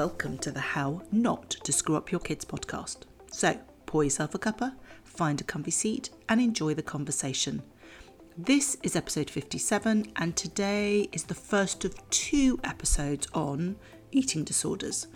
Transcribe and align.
welcome 0.00 0.38
to 0.38 0.50
the 0.50 0.60
How 0.60 1.02
Not 1.12 1.50
to 1.50 1.74
Screw 1.74 1.94
Up 1.94 2.10
Your 2.10 2.22
Kids 2.22 2.42
podcast. 2.42 3.00
So, 3.30 3.60
pour 3.84 4.02
yourself 4.02 4.34
a 4.34 4.38
cuppa, 4.38 4.74
find 5.04 5.38
a 5.38 5.44
comfy 5.44 5.72
seat, 5.72 6.08
and 6.26 6.40
enjoy 6.40 6.72
the 6.72 6.82
conversation. 6.82 7.62
This 8.34 8.78
is 8.82 8.96
episode 8.96 9.28
57, 9.28 10.10
and 10.16 10.34
today 10.34 11.10
is 11.12 11.24
the 11.24 11.34
first 11.34 11.84
of 11.84 12.08
two 12.08 12.58
episodes 12.64 13.28
on 13.34 13.76
eating 14.10 14.42
disorders. 14.42 15.06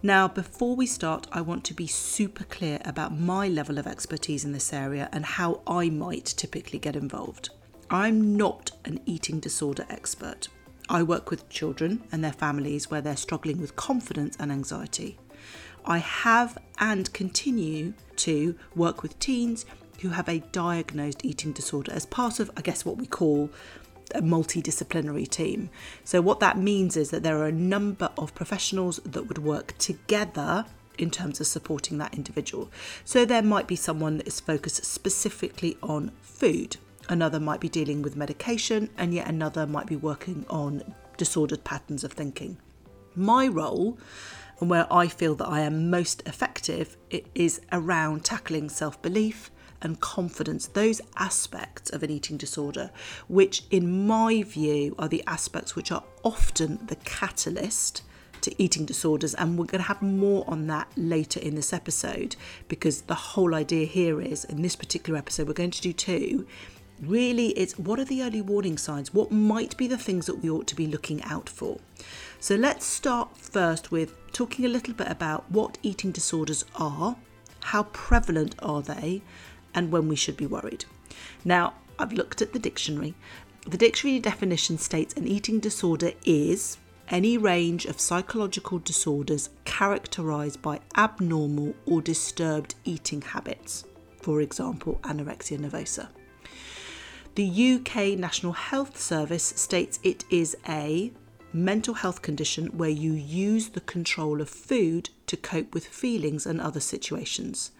Now, 0.00 0.28
before 0.28 0.76
we 0.76 0.86
start, 0.86 1.26
I 1.32 1.40
want 1.40 1.64
to 1.64 1.74
be 1.74 1.88
super 1.88 2.44
clear 2.44 2.78
about 2.84 3.18
my 3.18 3.48
level 3.48 3.78
of 3.78 3.86
expertise 3.88 4.44
in 4.44 4.52
this 4.52 4.72
area 4.72 5.08
and 5.10 5.26
how 5.26 5.60
I 5.66 5.90
might 5.90 6.26
typically 6.26 6.78
get 6.78 6.94
involved. 6.94 7.50
I'm 7.90 8.36
not 8.36 8.70
an 8.84 9.00
eating 9.06 9.40
disorder 9.40 9.86
expert. 9.90 10.46
I 10.90 11.04
work 11.04 11.30
with 11.30 11.48
children 11.48 12.02
and 12.10 12.24
their 12.24 12.32
families 12.32 12.90
where 12.90 13.00
they're 13.00 13.16
struggling 13.16 13.60
with 13.60 13.76
confidence 13.76 14.36
and 14.40 14.50
anxiety. 14.50 15.18
I 15.84 15.98
have 15.98 16.58
and 16.78 17.10
continue 17.12 17.94
to 18.16 18.56
work 18.74 19.00
with 19.00 19.16
teens 19.20 19.64
who 20.00 20.08
have 20.08 20.28
a 20.28 20.40
diagnosed 20.50 21.24
eating 21.24 21.52
disorder 21.52 21.92
as 21.92 22.06
part 22.06 22.40
of, 22.40 22.50
I 22.56 22.62
guess, 22.62 22.84
what 22.84 22.96
we 22.96 23.06
call 23.06 23.50
a 24.16 24.20
multidisciplinary 24.20 25.28
team. 25.28 25.70
So, 26.02 26.20
what 26.20 26.40
that 26.40 26.58
means 26.58 26.96
is 26.96 27.10
that 27.10 27.22
there 27.22 27.38
are 27.38 27.46
a 27.46 27.52
number 27.52 28.10
of 28.18 28.34
professionals 28.34 28.98
that 29.04 29.28
would 29.28 29.38
work 29.38 29.78
together 29.78 30.64
in 30.98 31.12
terms 31.12 31.40
of 31.40 31.46
supporting 31.46 31.98
that 31.98 32.14
individual. 32.14 32.68
So, 33.04 33.24
there 33.24 33.42
might 33.42 33.68
be 33.68 33.76
someone 33.76 34.16
that 34.16 34.26
is 34.26 34.40
focused 34.40 34.84
specifically 34.84 35.78
on 35.84 36.10
food 36.20 36.78
another 37.10 37.38
might 37.38 37.60
be 37.60 37.68
dealing 37.68 38.00
with 38.00 38.16
medication, 38.16 38.88
and 38.96 39.12
yet 39.12 39.28
another 39.28 39.66
might 39.66 39.86
be 39.86 39.96
working 39.96 40.46
on 40.48 40.94
disordered 41.18 41.62
patterns 41.64 42.04
of 42.04 42.12
thinking. 42.12 42.56
My 43.14 43.46
role, 43.46 43.98
and 44.60 44.70
where 44.70 44.90
I 44.90 45.08
feel 45.08 45.34
that 45.34 45.48
I 45.48 45.60
am 45.60 45.90
most 45.90 46.22
effective, 46.26 46.96
it 47.10 47.26
is 47.34 47.60
around 47.72 48.24
tackling 48.24 48.68
self 48.68 49.02
belief 49.02 49.50
and 49.82 50.00
confidence, 50.00 50.66
those 50.66 51.00
aspects 51.16 51.90
of 51.90 52.02
an 52.02 52.10
eating 52.10 52.36
disorder, 52.36 52.90
which, 53.28 53.64
in 53.70 54.06
my 54.06 54.42
view, 54.42 54.94
are 54.98 55.08
the 55.08 55.24
aspects 55.26 55.74
which 55.74 55.90
are 55.90 56.04
often 56.22 56.78
the 56.86 56.96
catalyst 56.96 58.02
to 58.42 58.62
eating 58.62 58.84
disorders. 58.84 59.34
And 59.34 59.58
we're 59.58 59.66
going 59.66 59.82
to 59.82 59.88
have 59.88 60.02
more 60.02 60.44
on 60.46 60.66
that 60.68 60.88
later 60.96 61.40
in 61.40 61.54
this 61.54 61.72
episode 61.72 62.36
because 62.68 63.02
the 63.02 63.14
whole 63.14 63.54
idea 63.54 63.86
here 63.86 64.20
is 64.20 64.44
in 64.44 64.62
this 64.62 64.76
particular 64.76 65.18
episode, 65.18 65.46
we're 65.48 65.54
going 65.54 65.70
to 65.70 65.82
do 65.82 65.92
two, 65.92 66.46
Really, 67.00 67.48
it's 67.50 67.78
what 67.78 67.98
are 67.98 68.04
the 68.04 68.22
early 68.22 68.42
warning 68.42 68.76
signs? 68.76 69.14
What 69.14 69.32
might 69.32 69.74
be 69.78 69.86
the 69.86 69.96
things 69.96 70.26
that 70.26 70.42
we 70.42 70.50
ought 70.50 70.66
to 70.66 70.76
be 70.76 70.86
looking 70.86 71.22
out 71.22 71.48
for? 71.48 71.78
So 72.40 72.56
let's 72.56 72.84
start 72.84 73.38
first 73.38 73.90
with 73.90 74.14
talking 74.32 74.66
a 74.66 74.68
little 74.68 74.92
bit 74.92 75.08
about 75.08 75.50
what 75.50 75.78
eating 75.82 76.10
disorders 76.10 76.64
are, 76.76 77.16
how 77.60 77.84
prevalent 77.84 78.54
are 78.58 78.82
they, 78.82 79.22
and 79.74 79.90
when 79.90 80.08
we 80.08 80.16
should 80.16 80.36
be 80.36 80.46
worried. 80.46 80.84
Now, 81.42 81.74
I've 81.98 82.12
looked 82.12 82.42
at 82.42 82.52
the 82.52 82.58
dictionary. 82.58 83.14
The 83.66 83.78
dictionary 83.78 84.18
definition 84.18 84.76
states 84.76 85.14
an 85.14 85.26
eating 85.26 85.58
disorder 85.58 86.12
is 86.26 86.76
any 87.08 87.38
range 87.38 87.86
of 87.86 87.98
psychological 87.98 88.78
disorders 88.78 89.48
characterized 89.64 90.60
by 90.60 90.80
abnormal 90.96 91.74
or 91.86 92.02
disturbed 92.02 92.74
eating 92.84 93.22
habits, 93.22 93.84
for 94.20 94.42
example, 94.42 95.00
anorexia 95.02 95.58
nervosa. 95.58 96.08
The 97.36 97.74
UK 97.74 98.18
National 98.18 98.52
Health 98.52 99.00
Service 99.00 99.44
states 99.44 100.00
it 100.02 100.24
is 100.30 100.56
a 100.68 101.12
mental 101.52 101.94
health 101.94 102.22
condition 102.22 102.76
where 102.76 102.90
you 102.90 103.12
use 103.12 103.68
the 103.68 103.80
control 103.80 104.40
of 104.40 104.50
food 104.50 105.10
to 105.28 105.36
cope 105.36 105.72
with 105.72 105.86
feelings 105.86 106.44
and 106.44 106.60
other 106.60 106.80
situations. 106.80 107.70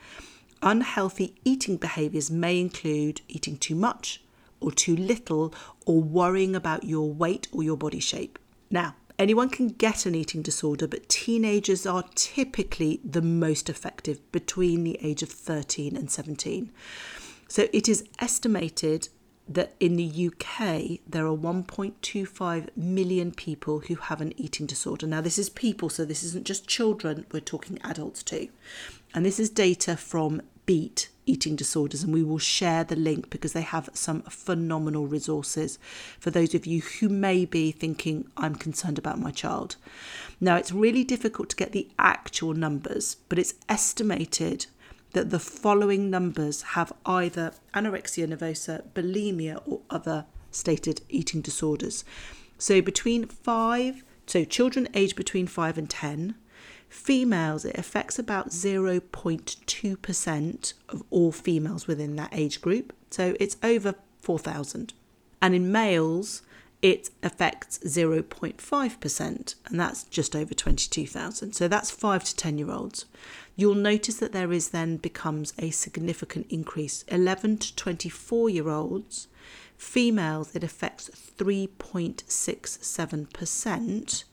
Unhealthy 0.63 1.35
eating 1.45 1.77
behaviours 1.79 2.31
may 2.31 2.61
include 2.61 3.23
eating 3.27 3.57
too 3.57 3.75
much 3.75 4.23
or 4.61 4.71
too 4.71 4.95
little 4.95 5.53
or 5.85 6.01
worrying 6.01 6.55
about 6.55 6.85
your 6.85 7.13
weight 7.13 7.49
or 7.51 7.65
your 7.65 7.77
body 7.77 8.01
shape. 8.01 8.39
Now, 8.71 8.95
anyone 9.19 9.49
can 9.49 9.69
get 9.69 10.07
an 10.07 10.15
eating 10.15 10.43
disorder, 10.43 10.87
but 10.87 11.09
teenagers 11.09 11.87
are 11.87 12.05
typically 12.15 13.01
the 13.05 13.23
most 13.23 13.69
effective 13.69 14.21
between 14.31 14.85
the 14.85 14.97
age 15.03 15.25
of 15.25 15.29
13 15.29 15.97
and 15.97 16.09
17. 16.09 16.71
So 17.49 17.67
it 17.73 17.89
is 17.89 18.05
estimated 18.21 19.09
that 19.51 19.75
in 19.81 19.97
the 19.97 20.29
UK 20.29 21.01
there 21.07 21.27
are 21.27 21.37
1.25 21.37 22.69
million 22.77 23.33
people 23.33 23.81
who 23.81 23.97
have 23.97 24.21
an 24.21 24.33
eating 24.41 24.65
disorder. 24.65 25.07
Now, 25.07 25.21
this 25.21 25.39
is 25.39 25.51
people, 25.51 25.89
so 25.89 26.05
this 26.05 26.23
isn't 26.23 26.47
just 26.47 26.69
children, 26.69 27.27
we're 27.33 27.41
talking 27.41 27.81
adults 27.83 28.23
too. 28.23 28.49
And 29.13 29.27
this 29.27 29.41
is 29.41 29.51
data 29.51 29.97
from 29.97 30.41
Beat 30.67 31.09
Eating 31.27 31.57
Disorders, 31.57 32.05
and 32.05 32.13
we 32.13 32.23
will 32.23 32.39
share 32.39 32.85
the 32.85 32.95
link 32.95 33.29
because 33.29 33.53
they 33.53 33.63
have 33.63 33.91
some 33.93 34.23
phenomenal 34.23 35.09
resources 35.09 35.81
for 36.21 36.31
those 36.31 36.55
of 36.55 36.65
you 36.65 36.81
who 36.81 37.09
may 37.09 37.45
be 37.45 37.73
thinking, 37.73 38.29
I'm 38.37 38.55
concerned 38.55 38.99
about 38.99 39.19
my 39.19 39.33
child. 39.33 39.75
Now, 40.41 40.57
it's 40.57 40.71
really 40.71 41.03
difficult 41.03 41.51
to 41.51 41.57
get 41.57 41.73
the 41.73 41.89
actual 41.99 42.55
numbers, 42.55 43.17
but 43.29 43.39
it's 43.39 43.55
estimated 43.69 44.67
that 45.13 45.31
the 45.31 45.39
following 45.39 46.11
numbers 46.11 46.63
have 46.63 46.93
either 47.05 47.53
anorexia 47.75 48.27
nervosa, 48.29 48.83
bulimia, 48.95 49.61
or 49.67 49.81
other 49.91 50.25
stated 50.51 51.03
eating 51.09 51.41
disorders. 51.41 52.05
So 52.59 52.83
between 52.83 53.27
five, 53.27 54.05
so 54.27 54.45
children 54.45 54.89
aged 54.95 55.17
between 55.17 55.47
five 55.47 55.79
and 55.79 55.89
10, 55.89 56.35
females, 56.89 57.65
it 57.65 57.79
affects 57.79 58.19
about 58.19 58.51
0.2% 58.51 60.73
of 60.89 61.03
all 61.11 61.31
females 61.33 61.87
within 61.87 62.17
that 62.17 62.31
age 62.33 62.61
group. 62.61 62.93
So 63.11 63.37
it's 63.41 63.57
over 63.63 63.95
4,000. 64.21 64.93
And 65.41 65.55
in 65.55 65.73
males, 65.73 66.43
it 66.83 67.11
affects 67.23 67.79
0.5%, 67.79 69.55
and 69.67 69.81
that's 69.81 70.05
just 70.05 70.35
over 70.35 70.55
22,000. 70.55 71.53
So 71.53 71.69
that's 71.69 71.91
5 71.91 72.25
to 72.25 72.37
10 72.37 72.59
year 72.59 72.71
olds. 72.71 73.07
You'll 73.61 73.75
notice 73.75 74.17
that 74.17 74.33
there 74.33 74.53
is 74.55 74.71
then 74.71 74.97
becomes 74.97 75.53
a 75.59 75.69
significant 75.69 76.47
increase. 76.49 77.05
11 77.09 77.59
to 77.59 77.77
24 77.77 78.49
year 78.49 78.71
olds, 78.71 79.29
females, 79.77 80.57
it 80.57 80.65
affects 80.65 81.11
3.67% 81.37 84.25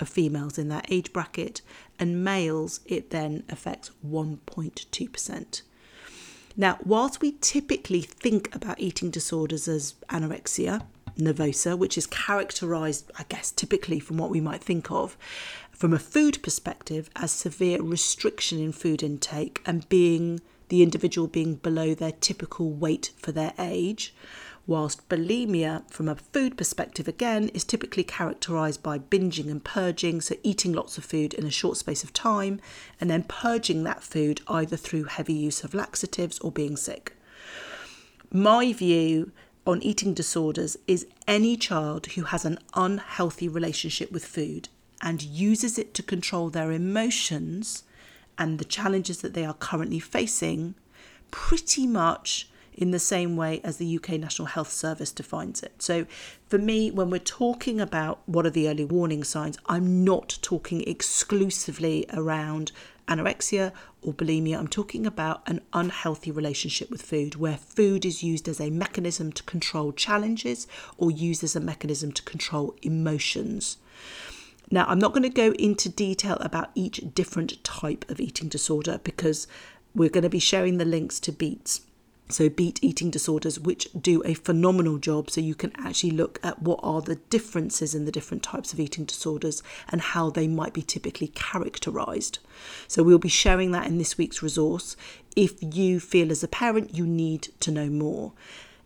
of 0.00 0.08
females 0.08 0.58
in 0.58 0.68
that 0.68 0.86
age 0.90 1.12
bracket, 1.12 1.62
and 2.00 2.24
males, 2.24 2.80
it 2.86 3.10
then 3.10 3.44
affects 3.48 3.92
1.2%. 4.04 5.62
Now, 6.56 6.78
whilst 6.84 7.20
we 7.20 7.36
typically 7.40 8.02
think 8.02 8.52
about 8.52 8.80
eating 8.80 9.10
disorders 9.10 9.68
as 9.68 9.94
anorexia, 10.10 10.82
nervosa, 11.18 11.76
which 11.76 11.96
is 11.98 12.06
characterized, 12.06 13.10
I 13.18 13.24
guess, 13.28 13.50
typically 13.50 13.98
from 14.00 14.18
what 14.18 14.30
we 14.30 14.40
might 14.40 14.62
think 14.62 14.90
of 14.90 15.16
from 15.76 15.92
a 15.92 15.98
food 15.98 16.42
perspective 16.42 17.10
as 17.16 17.30
severe 17.30 17.82
restriction 17.82 18.58
in 18.58 18.72
food 18.72 19.02
intake 19.02 19.60
and 19.66 19.86
being 19.90 20.40
the 20.68 20.82
individual 20.82 21.28
being 21.28 21.56
below 21.56 21.94
their 21.94 22.12
typical 22.12 22.70
weight 22.70 23.12
for 23.18 23.30
their 23.30 23.52
age. 23.58 24.14
Whilst 24.66 25.08
bulimia, 25.08 25.88
from 25.90 26.08
a 26.08 26.16
food 26.16 26.56
perspective, 26.56 27.06
again, 27.06 27.50
is 27.50 27.62
typically 27.62 28.02
characterized 28.02 28.82
by 28.82 28.98
binging 28.98 29.48
and 29.48 29.62
purging, 29.62 30.20
so 30.20 30.34
eating 30.42 30.72
lots 30.72 30.98
of 30.98 31.04
food 31.04 31.34
in 31.34 31.46
a 31.46 31.50
short 31.50 31.76
space 31.76 32.02
of 32.02 32.12
time, 32.12 32.58
and 33.00 33.08
then 33.08 33.22
purging 33.28 33.84
that 33.84 34.02
food 34.02 34.40
either 34.48 34.76
through 34.76 35.04
heavy 35.04 35.34
use 35.34 35.62
of 35.62 35.74
laxatives 35.74 36.40
or 36.40 36.50
being 36.50 36.76
sick. 36.76 37.12
My 38.32 38.72
view 38.72 39.30
on 39.66 39.82
eating 39.82 40.14
disorders 40.14 40.76
is 40.86 41.06
any 41.26 41.56
child 41.56 42.06
who 42.06 42.22
has 42.24 42.44
an 42.44 42.58
unhealthy 42.74 43.48
relationship 43.48 44.12
with 44.12 44.24
food 44.24 44.68
and 45.02 45.22
uses 45.22 45.78
it 45.78 45.92
to 45.94 46.02
control 46.02 46.48
their 46.48 46.70
emotions 46.70 47.82
and 48.38 48.58
the 48.58 48.64
challenges 48.64 49.20
that 49.20 49.34
they 49.34 49.44
are 49.44 49.54
currently 49.54 49.98
facing 49.98 50.74
pretty 51.30 51.86
much 51.86 52.48
in 52.76 52.90
the 52.90 52.98
same 52.98 53.36
way 53.36 53.60
as 53.64 53.78
the 53.78 53.96
UK 53.96 54.10
National 54.10 54.46
Health 54.46 54.70
Service 54.70 55.10
defines 55.10 55.62
it. 55.62 55.82
So, 55.82 56.06
for 56.48 56.58
me, 56.58 56.90
when 56.90 57.08
we're 57.08 57.18
talking 57.18 57.80
about 57.80 58.20
what 58.26 58.44
are 58.44 58.50
the 58.50 58.68
early 58.68 58.84
warning 58.84 59.24
signs, 59.24 59.58
I'm 59.66 60.04
not 60.04 60.38
talking 60.42 60.82
exclusively 60.86 62.04
around 62.12 62.72
anorexia 63.08 63.72
or 64.02 64.12
bulimia. 64.12 64.58
I'm 64.58 64.68
talking 64.68 65.06
about 65.06 65.48
an 65.48 65.60
unhealthy 65.72 66.30
relationship 66.30 66.90
with 66.90 67.02
food 67.02 67.36
where 67.36 67.56
food 67.56 68.04
is 68.04 68.22
used 68.22 68.48
as 68.48 68.60
a 68.60 68.70
mechanism 68.70 69.32
to 69.32 69.42
control 69.44 69.92
challenges 69.92 70.66
or 70.96 71.10
used 71.10 71.44
as 71.44 71.56
a 71.56 71.60
mechanism 71.60 72.12
to 72.12 72.22
control 72.22 72.74
emotions. 72.82 73.78
Now, 74.70 74.84
I'm 74.88 74.98
not 74.98 75.12
going 75.12 75.22
to 75.22 75.28
go 75.28 75.52
into 75.52 75.88
detail 75.88 76.38
about 76.40 76.70
each 76.74 77.00
different 77.14 77.62
type 77.62 78.04
of 78.10 78.20
eating 78.20 78.48
disorder 78.48 78.98
because 79.04 79.46
we're 79.94 80.10
going 80.10 80.24
to 80.24 80.28
be 80.28 80.40
sharing 80.40 80.78
the 80.78 80.84
links 80.84 81.20
to 81.20 81.32
Beats 81.32 81.82
so 82.28 82.48
beat 82.48 82.82
eating 82.82 83.10
disorders 83.10 83.60
which 83.60 83.88
do 83.98 84.20
a 84.24 84.34
phenomenal 84.34 84.98
job 84.98 85.30
so 85.30 85.40
you 85.40 85.54
can 85.54 85.72
actually 85.78 86.10
look 86.10 86.40
at 86.42 86.60
what 86.60 86.80
are 86.82 87.00
the 87.00 87.16
differences 87.16 87.94
in 87.94 88.04
the 88.04 88.12
different 88.12 88.42
types 88.42 88.72
of 88.72 88.80
eating 88.80 89.04
disorders 89.04 89.62
and 89.88 90.00
how 90.00 90.28
they 90.30 90.48
might 90.48 90.72
be 90.72 90.82
typically 90.82 91.28
characterized. 91.28 92.40
So 92.88 93.02
we'll 93.02 93.18
be 93.18 93.28
sharing 93.28 93.70
that 93.72 93.86
in 93.86 93.98
this 93.98 94.18
week's 94.18 94.42
resource. 94.42 94.96
If 95.36 95.54
you 95.60 96.00
feel 96.00 96.32
as 96.32 96.42
a 96.42 96.48
parent 96.48 96.94
you 96.94 97.06
need 97.06 97.48
to 97.60 97.70
know 97.70 97.88
more. 97.88 98.32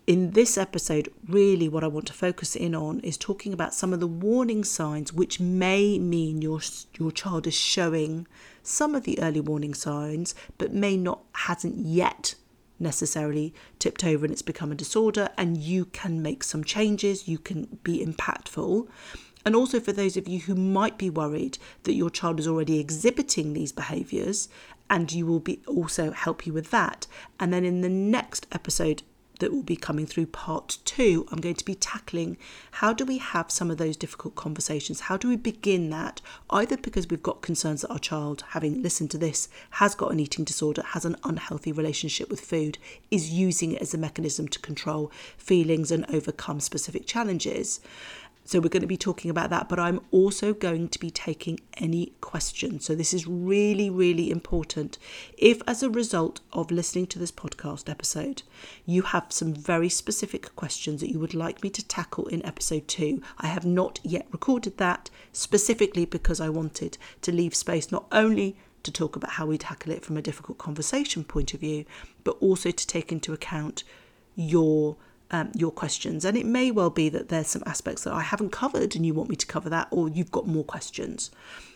In 0.06 0.32
this 0.32 0.58
episode, 0.58 1.08
really 1.28 1.68
what 1.68 1.84
I 1.84 1.86
want 1.86 2.08
to 2.08 2.12
focus 2.12 2.56
in 2.56 2.74
on 2.74 3.00
is 3.00 3.16
talking 3.16 3.52
about 3.52 3.74
some 3.74 3.92
of 3.92 4.00
the 4.00 4.06
warning 4.06 4.64
signs 4.64 5.12
which 5.12 5.38
may 5.38 5.98
mean 5.98 6.42
your 6.42 6.60
your 6.98 7.12
child 7.12 7.46
is 7.46 7.54
showing 7.54 8.26
some 8.62 8.94
of 8.94 9.04
the 9.04 9.18
early 9.20 9.40
warning 9.40 9.72
signs, 9.72 10.34
but 10.58 10.72
may 10.72 10.96
not 10.96 11.20
hasn't 11.32 11.76
yet 11.86 12.34
necessarily 12.80 13.54
tipped 13.78 14.04
over 14.04 14.24
and 14.24 14.32
it's 14.32 14.42
become 14.42 14.72
a 14.72 14.74
disorder 14.74 15.28
and 15.36 15.58
you 15.58 15.84
can 15.84 16.22
make 16.22 16.42
some 16.42 16.64
changes, 16.64 17.28
you 17.28 17.38
can 17.38 17.78
be 17.82 18.04
impactful. 18.04 18.88
And 19.44 19.56
also 19.56 19.80
for 19.80 19.92
those 19.92 20.16
of 20.16 20.28
you 20.28 20.40
who 20.40 20.54
might 20.54 20.98
be 20.98 21.10
worried 21.10 21.58
that 21.84 21.94
your 21.94 22.10
child 22.10 22.40
is 22.40 22.48
already 22.48 22.78
exhibiting 22.78 23.52
these 23.52 23.72
behaviors 23.72 24.48
and 24.88 25.12
you 25.12 25.24
will 25.24 25.40
be 25.40 25.62
also 25.66 26.10
help 26.10 26.46
you 26.46 26.52
with 26.52 26.70
that. 26.72 27.06
And 27.38 27.52
then 27.52 27.64
in 27.64 27.80
the 27.80 27.88
next 27.88 28.46
episode 28.52 29.02
that 29.40 29.52
will 29.52 29.62
be 29.62 29.76
coming 29.76 30.06
through 30.06 30.26
part 30.26 30.78
two, 30.84 31.26
I'm 31.30 31.40
going 31.40 31.56
to 31.56 31.64
be 31.64 31.74
tackling 31.74 32.38
how 32.72 32.92
do 32.92 33.04
we 33.04 33.18
have 33.18 33.50
some 33.50 33.70
of 33.70 33.78
those 33.78 33.96
difficult 33.96 34.36
conversations? 34.36 35.00
How 35.00 35.16
do 35.16 35.28
we 35.28 35.36
begin 35.36 35.90
that? 35.90 36.20
Either 36.48 36.76
because 36.76 37.08
we've 37.08 37.22
got 37.22 37.42
concerns 37.42 37.82
that 37.82 37.90
our 37.90 37.98
child, 37.98 38.44
having 38.50 38.82
listened 38.82 39.10
to 39.10 39.18
this, 39.18 39.48
has 39.70 39.94
got 39.94 40.12
an 40.12 40.20
eating 40.20 40.44
disorder, 40.44 40.82
has 40.88 41.04
an 41.04 41.16
unhealthy 41.24 41.72
relationship 41.72 42.30
with 42.30 42.40
food, 42.40 42.78
is 43.10 43.30
using 43.30 43.72
it 43.72 43.82
as 43.82 43.92
a 43.92 43.98
mechanism 43.98 44.48
to 44.48 44.58
control 44.60 45.10
feelings 45.36 45.90
and 45.90 46.06
overcome 46.10 46.60
specific 46.60 47.06
challenges. 47.06 47.80
So 48.50 48.58
we're 48.58 48.68
going 48.68 48.80
to 48.80 48.88
be 48.88 48.96
talking 48.96 49.30
about 49.30 49.50
that, 49.50 49.68
but 49.68 49.78
I'm 49.78 50.00
also 50.10 50.52
going 50.52 50.88
to 50.88 50.98
be 50.98 51.08
taking 51.08 51.60
any 51.74 52.14
questions. 52.20 52.84
So 52.84 52.96
this 52.96 53.14
is 53.14 53.24
really, 53.24 53.88
really 53.88 54.28
important. 54.28 54.98
If, 55.38 55.62
as 55.68 55.84
a 55.84 55.88
result 55.88 56.40
of 56.52 56.72
listening 56.72 57.06
to 57.08 57.20
this 57.20 57.30
podcast 57.30 57.88
episode, 57.88 58.42
you 58.84 59.02
have 59.02 59.26
some 59.28 59.54
very 59.54 59.88
specific 59.88 60.56
questions 60.56 61.00
that 61.00 61.12
you 61.12 61.20
would 61.20 61.32
like 61.32 61.62
me 61.62 61.70
to 61.70 61.86
tackle 61.86 62.26
in 62.26 62.44
episode 62.44 62.88
two, 62.88 63.22
I 63.38 63.46
have 63.46 63.64
not 63.64 64.00
yet 64.02 64.26
recorded 64.32 64.78
that 64.78 65.10
specifically 65.32 66.04
because 66.04 66.40
I 66.40 66.48
wanted 66.48 66.98
to 67.22 67.30
leave 67.30 67.54
space 67.54 67.92
not 67.92 68.06
only 68.10 68.56
to 68.82 68.90
talk 68.90 69.14
about 69.14 69.30
how 69.30 69.46
we 69.46 69.58
tackle 69.58 69.92
it 69.92 70.04
from 70.04 70.16
a 70.16 70.22
difficult 70.22 70.58
conversation 70.58 71.22
point 71.22 71.54
of 71.54 71.60
view, 71.60 71.84
but 72.24 72.36
also 72.40 72.72
to 72.72 72.86
take 72.88 73.12
into 73.12 73.32
account 73.32 73.84
your 74.34 74.96
um, 75.30 75.50
your 75.54 75.70
questions. 75.70 76.24
And 76.24 76.36
it 76.36 76.46
may 76.46 76.70
well 76.70 76.90
be 76.90 77.08
that 77.08 77.28
there's 77.28 77.48
some 77.48 77.62
aspects 77.66 78.04
that 78.04 78.12
I 78.12 78.22
haven't 78.22 78.50
covered 78.50 78.96
and 78.96 79.04
you 79.06 79.14
want 79.14 79.30
me 79.30 79.36
to 79.36 79.46
cover 79.46 79.68
that, 79.70 79.88
or 79.90 80.08
you've 80.08 80.32
got 80.32 80.46
more 80.46 80.64
questions. 80.64 81.30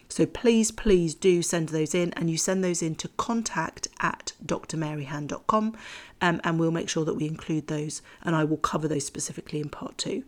So 0.08 0.26
please, 0.26 0.70
please 0.70 1.14
do 1.14 1.42
send 1.42 1.70
those 1.70 1.94
in 1.94 2.12
and 2.14 2.30
you 2.30 2.36
send 2.36 2.62
those 2.62 2.82
in 2.82 2.94
to 2.96 3.08
contact 3.08 3.88
at 4.00 4.32
drmaryhan.com 4.44 5.76
um, 6.20 6.40
and 6.44 6.60
we'll 6.60 6.70
make 6.70 6.88
sure 6.88 7.04
that 7.04 7.14
we 7.14 7.26
include 7.26 7.68
those 7.68 8.02
and 8.22 8.36
I 8.36 8.44
will 8.44 8.58
cover 8.58 8.86
those 8.86 9.06
specifically 9.06 9.60
in 9.60 9.70
part 9.70 9.98
two. 9.98 10.24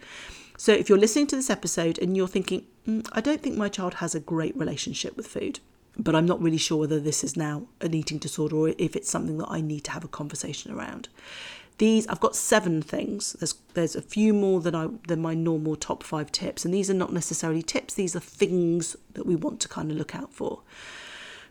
So 0.58 0.72
if 0.72 0.88
you're 0.88 0.98
listening 0.98 1.26
to 1.28 1.36
this 1.36 1.50
episode 1.50 1.98
and 1.98 2.16
you're 2.16 2.28
thinking, 2.28 2.66
mm, 2.88 3.06
I 3.12 3.20
don't 3.20 3.42
think 3.42 3.56
my 3.56 3.68
child 3.68 3.94
has 3.94 4.14
a 4.14 4.20
great 4.20 4.56
relationship 4.56 5.16
with 5.16 5.26
food, 5.26 5.60
but 5.98 6.14
I'm 6.14 6.26
not 6.26 6.40
really 6.40 6.58
sure 6.58 6.78
whether 6.78 7.00
this 7.00 7.22
is 7.22 7.36
now 7.36 7.66
an 7.80 7.94
eating 7.94 8.18
disorder 8.18 8.56
or 8.56 8.74
if 8.78 8.96
it's 8.96 9.10
something 9.10 9.38
that 9.38 9.50
I 9.50 9.60
need 9.60 9.84
to 9.84 9.90
have 9.92 10.04
a 10.04 10.08
conversation 10.08 10.72
around. 10.72 11.08
These 11.78 12.06
I've 12.06 12.20
got 12.20 12.34
seven 12.34 12.80
things. 12.80 13.34
There's 13.34 13.54
there's 13.74 13.96
a 13.96 14.02
few 14.02 14.32
more 14.32 14.60
than 14.60 14.74
I 14.74 14.88
than 15.08 15.20
my 15.20 15.34
normal 15.34 15.76
top 15.76 16.02
five 16.02 16.32
tips, 16.32 16.64
and 16.64 16.72
these 16.72 16.90
are 16.90 16.94
not 16.94 17.12
necessarily 17.12 17.62
tips. 17.62 17.94
These 17.94 18.16
are 18.16 18.20
things 18.20 18.96
that 19.12 19.26
we 19.26 19.36
want 19.36 19.60
to 19.60 19.68
kind 19.68 19.90
of 19.90 19.96
look 19.96 20.14
out 20.14 20.32
for. 20.32 20.62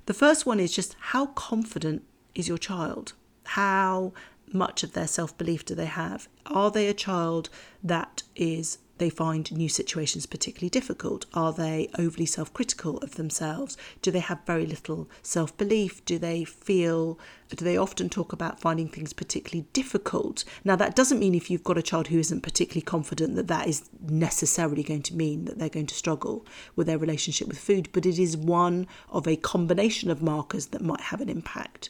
The 0.08 0.14
first 0.14 0.46
one 0.46 0.60
is 0.60 0.72
just 0.72 0.96
how 1.00 1.28
confident 1.28 2.04
is 2.34 2.48
your 2.48 2.58
child? 2.58 3.14
How 3.44 4.14
much 4.52 4.84
of 4.84 4.94
their 4.94 5.08
self 5.08 5.38
belief 5.38 5.66
do 5.66 5.76
they 5.76 5.86
have? 5.86 6.28
Are 6.46 6.72
they 6.72 6.88
a 6.88 6.94
child 6.94 7.50
that 7.84 8.24
is 8.36 8.80
they 8.98 9.10
find 9.10 9.52
new 9.52 9.70
situations 9.70 10.26
particularly 10.26 10.70
difficult? 10.70 11.26
Are 11.34 11.52
they 11.52 11.90
overly 11.98 12.26
self 12.26 12.54
critical 12.54 12.98
of 13.00 13.16
themselves? 13.16 13.78
Do 14.02 14.12
they 14.12 14.20
have 14.20 14.46
very 14.46 14.66
little 14.66 15.10
self 15.22 15.56
belief? 15.58 16.04
Do 16.06 16.18
they 16.18 16.44
feel, 16.44 17.20
do 17.50 17.66
they 17.66 17.78
often 17.78 18.10
talk 18.10 18.34
about 18.34 18.60
finding 18.60 18.88
things 18.88 19.14
particularly 19.14 19.68
difficult? 19.74 20.44
Now, 20.64 20.76
that 20.78 20.96
doesn't 20.96 21.20
mean 21.20 21.36
if 21.36 21.50
you've 21.50 21.64
got 21.64 21.78
a 21.78 21.82
child 21.82 22.08
who 22.08 22.20
isn't 22.20 22.42
particularly 22.42 22.84
confident 22.84 23.36
that 23.36 23.48
that 23.48 23.68
is 23.68 23.90
necessarily 24.02 24.84
going 24.84 25.04
to 25.04 25.16
mean 25.16 25.46
that 25.46 25.58
they're 25.60 25.70
going 25.70 25.88
to 25.88 25.96
struggle 25.96 26.46
with 26.76 26.88
their 26.88 26.98
relationship 26.98 27.48
with 27.48 27.60
food, 27.60 27.90
but 27.92 28.06
it 28.06 28.20
is 28.20 28.38
one 28.38 28.88
of 29.10 29.28
a 29.28 29.36
combination 29.36 30.10
of 30.10 30.22
markers 30.22 30.68
that 30.68 30.82
might 30.82 31.02
have 31.02 31.22
an 31.22 31.30
impact. 31.30 31.90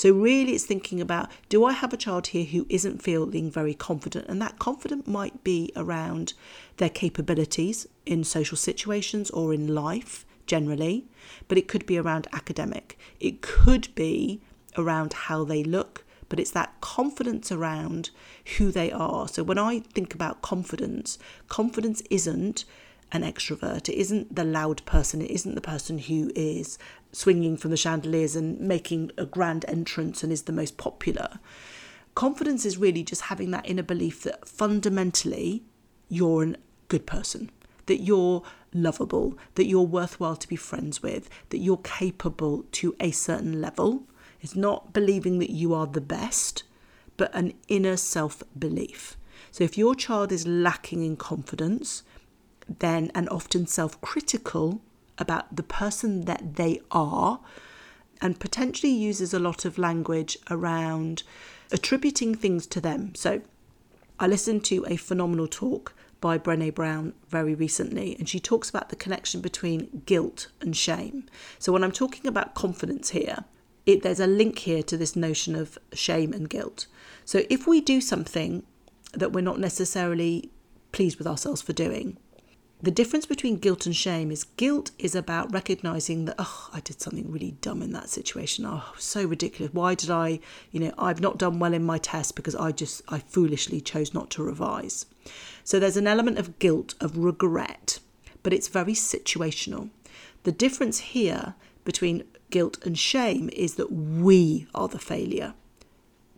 So, 0.00 0.14
really, 0.14 0.54
it's 0.54 0.64
thinking 0.64 0.98
about 1.02 1.30
do 1.50 1.62
I 1.62 1.72
have 1.72 1.92
a 1.92 1.98
child 1.98 2.28
here 2.28 2.46
who 2.46 2.64
isn't 2.70 3.02
feeling 3.02 3.50
very 3.50 3.74
confident? 3.74 4.28
And 4.30 4.40
that 4.40 4.58
confident 4.58 5.06
might 5.06 5.44
be 5.44 5.72
around 5.76 6.32
their 6.78 6.88
capabilities 6.88 7.86
in 8.06 8.24
social 8.24 8.56
situations 8.56 9.28
or 9.28 9.52
in 9.52 9.74
life 9.74 10.24
generally, 10.46 11.04
but 11.48 11.58
it 11.58 11.68
could 11.68 11.84
be 11.84 11.98
around 11.98 12.28
academic. 12.32 12.98
It 13.20 13.42
could 13.42 13.94
be 13.94 14.40
around 14.74 15.12
how 15.12 15.44
they 15.44 15.62
look, 15.62 16.06
but 16.30 16.40
it's 16.40 16.52
that 16.52 16.80
confidence 16.80 17.52
around 17.52 18.08
who 18.56 18.72
they 18.72 18.90
are. 18.90 19.28
So 19.28 19.42
when 19.42 19.58
I 19.58 19.80
think 19.80 20.14
about 20.14 20.40
confidence, 20.40 21.18
confidence 21.48 22.02
isn't 22.08 22.64
an 23.12 23.22
extrovert. 23.22 23.88
It 23.88 23.96
isn't 23.96 24.34
the 24.34 24.44
loud 24.44 24.84
person. 24.84 25.20
It 25.20 25.30
isn't 25.30 25.54
the 25.54 25.60
person 25.60 25.98
who 25.98 26.30
is 26.34 26.78
swinging 27.12 27.56
from 27.56 27.70
the 27.70 27.76
chandeliers 27.76 28.36
and 28.36 28.60
making 28.60 29.10
a 29.18 29.26
grand 29.26 29.64
entrance 29.68 30.22
and 30.22 30.32
is 30.32 30.42
the 30.42 30.52
most 30.52 30.76
popular. 30.76 31.40
Confidence 32.14 32.64
is 32.64 32.78
really 32.78 33.02
just 33.02 33.22
having 33.22 33.50
that 33.50 33.68
inner 33.68 33.82
belief 33.82 34.22
that 34.22 34.46
fundamentally 34.46 35.62
you're 36.08 36.44
a 36.44 36.54
good 36.88 37.06
person, 37.06 37.50
that 37.86 38.00
you're 38.00 38.42
lovable, 38.72 39.38
that 39.54 39.66
you're 39.66 39.82
worthwhile 39.82 40.36
to 40.36 40.48
be 40.48 40.56
friends 40.56 41.02
with, 41.02 41.28
that 41.50 41.58
you're 41.58 41.78
capable 41.78 42.64
to 42.72 42.94
a 43.00 43.10
certain 43.10 43.60
level. 43.60 44.04
It's 44.40 44.56
not 44.56 44.92
believing 44.92 45.38
that 45.38 45.50
you 45.50 45.74
are 45.74 45.86
the 45.86 46.00
best, 46.00 46.64
but 47.16 47.34
an 47.34 47.54
inner 47.68 47.96
self 47.96 48.42
belief. 48.58 49.16
So 49.50 49.64
if 49.64 49.76
your 49.76 49.94
child 49.94 50.32
is 50.32 50.46
lacking 50.46 51.04
in 51.04 51.16
confidence, 51.16 52.02
then 52.78 53.10
and 53.14 53.28
often 53.28 53.66
self 53.66 54.00
critical 54.00 54.80
about 55.18 55.54
the 55.54 55.62
person 55.62 56.24
that 56.24 56.56
they 56.56 56.80
are, 56.90 57.40
and 58.20 58.40
potentially 58.40 58.92
uses 58.92 59.34
a 59.34 59.38
lot 59.38 59.64
of 59.64 59.78
language 59.78 60.38
around 60.50 61.22
attributing 61.72 62.34
things 62.34 62.66
to 62.66 62.80
them. 62.80 63.14
So 63.14 63.42
I 64.18 64.26
listened 64.26 64.64
to 64.66 64.84
a 64.88 64.96
phenomenal 64.96 65.46
talk 65.46 65.94
by 66.20 66.36
Brene 66.36 66.74
Brown 66.74 67.14
very 67.28 67.54
recently, 67.54 68.16
and 68.18 68.28
she 68.28 68.40
talks 68.40 68.68
about 68.68 68.90
the 68.90 68.96
connection 68.96 69.40
between 69.40 70.02
guilt 70.04 70.48
and 70.60 70.76
shame. 70.76 71.24
So 71.58 71.72
when 71.72 71.82
I'm 71.82 71.92
talking 71.92 72.26
about 72.26 72.54
confidence 72.54 73.10
here, 73.10 73.44
it, 73.86 74.02
there's 74.02 74.20
a 74.20 74.26
link 74.26 74.58
here 74.58 74.82
to 74.82 74.96
this 74.96 75.16
notion 75.16 75.54
of 75.54 75.78
shame 75.92 76.32
and 76.32 76.48
guilt. 76.48 76.86
So 77.24 77.42
if 77.48 77.66
we 77.66 77.80
do 77.80 78.00
something 78.00 78.64
that 79.12 79.32
we're 79.32 79.40
not 79.40 79.58
necessarily 79.58 80.50
pleased 80.92 81.18
with 81.18 81.26
ourselves 81.26 81.62
for 81.62 81.72
doing, 81.72 82.18
the 82.82 82.90
difference 82.90 83.26
between 83.26 83.56
guilt 83.56 83.84
and 83.84 83.94
shame 83.94 84.30
is 84.30 84.44
guilt 84.44 84.90
is 84.98 85.14
about 85.14 85.52
recognizing 85.52 86.24
that 86.24 86.36
oh 86.38 86.70
i 86.72 86.80
did 86.80 87.00
something 87.00 87.30
really 87.30 87.52
dumb 87.60 87.82
in 87.82 87.92
that 87.92 88.08
situation. 88.08 88.64
Oh 88.66 88.84
so 88.98 89.24
ridiculous. 89.24 89.74
Why 89.74 89.94
did 89.94 90.10
i 90.10 90.40
you 90.70 90.80
know 90.80 90.92
i've 90.98 91.20
not 91.20 91.38
done 91.38 91.58
well 91.58 91.74
in 91.74 91.84
my 91.84 91.98
test 91.98 92.36
because 92.36 92.54
i 92.54 92.72
just 92.72 93.02
i 93.08 93.18
foolishly 93.18 93.80
chose 93.80 94.14
not 94.14 94.30
to 94.30 94.42
revise. 94.42 95.06
So 95.64 95.78
there's 95.78 95.96
an 95.96 96.06
element 96.06 96.38
of 96.38 96.58
guilt 96.58 96.94
of 97.00 97.16
regret 97.16 98.00
but 98.42 98.52
it's 98.52 98.68
very 98.68 98.94
situational. 98.94 99.90
The 100.44 100.52
difference 100.52 100.98
here 101.00 101.54
between 101.84 102.24
guilt 102.50 102.78
and 102.84 102.98
shame 102.98 103.50
is 103.52 103.74
that 103.74 103.92
we 103.92 104.66
are 104.74 104.88
the 104.88 104.98
failure. 104.98 105.54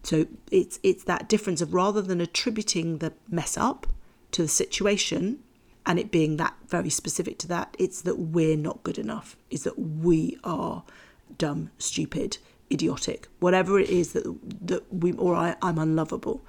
So 0.02 0.26
it's 0.50 0.80
it's 0.82 1.04
that 1.04 1.28
difference 1.28 1.61
of 1.61 1.72
rather 1.72 2.02
than 2.02 2.20
attributing 2.20 2.99
the 2.99 3.12
mess 3.28 3.56
up 3.56 3.87
to 4.32 4.42
the 4.42 4.49
situation 4.49 5.38
and 5.84 5.98
it 5.98 6.10
being 6.10 6.36
that 6.36 6.54
very 6.68 6.90
specific 6.90 7.38
to 7.38 7.48
that, 7.48 7.76
it's 7.78 8.02
that 8.02 8.18
we're 8.18 8.56
not 8.56 8.82
good 8.82 8.98
enough, 8.98 9.36
is 9.50 9.64
that 9.64 9.78
we 9.78 10.38
are 10.44 10.84
dumb, 11.38 11.70
stupid, 11.78 12.38
idiotic, 12.70 13.28
whatever 13.40 13.78
it 13.78 13.90
is 13.90 14.12
that 14.12 14.24
that 14.66 14.92
we 14.92 15.12
or 15.12 15.34
I, 15.34 15.56
I'm 15.60 15.78
unlovable. 15.78 16.44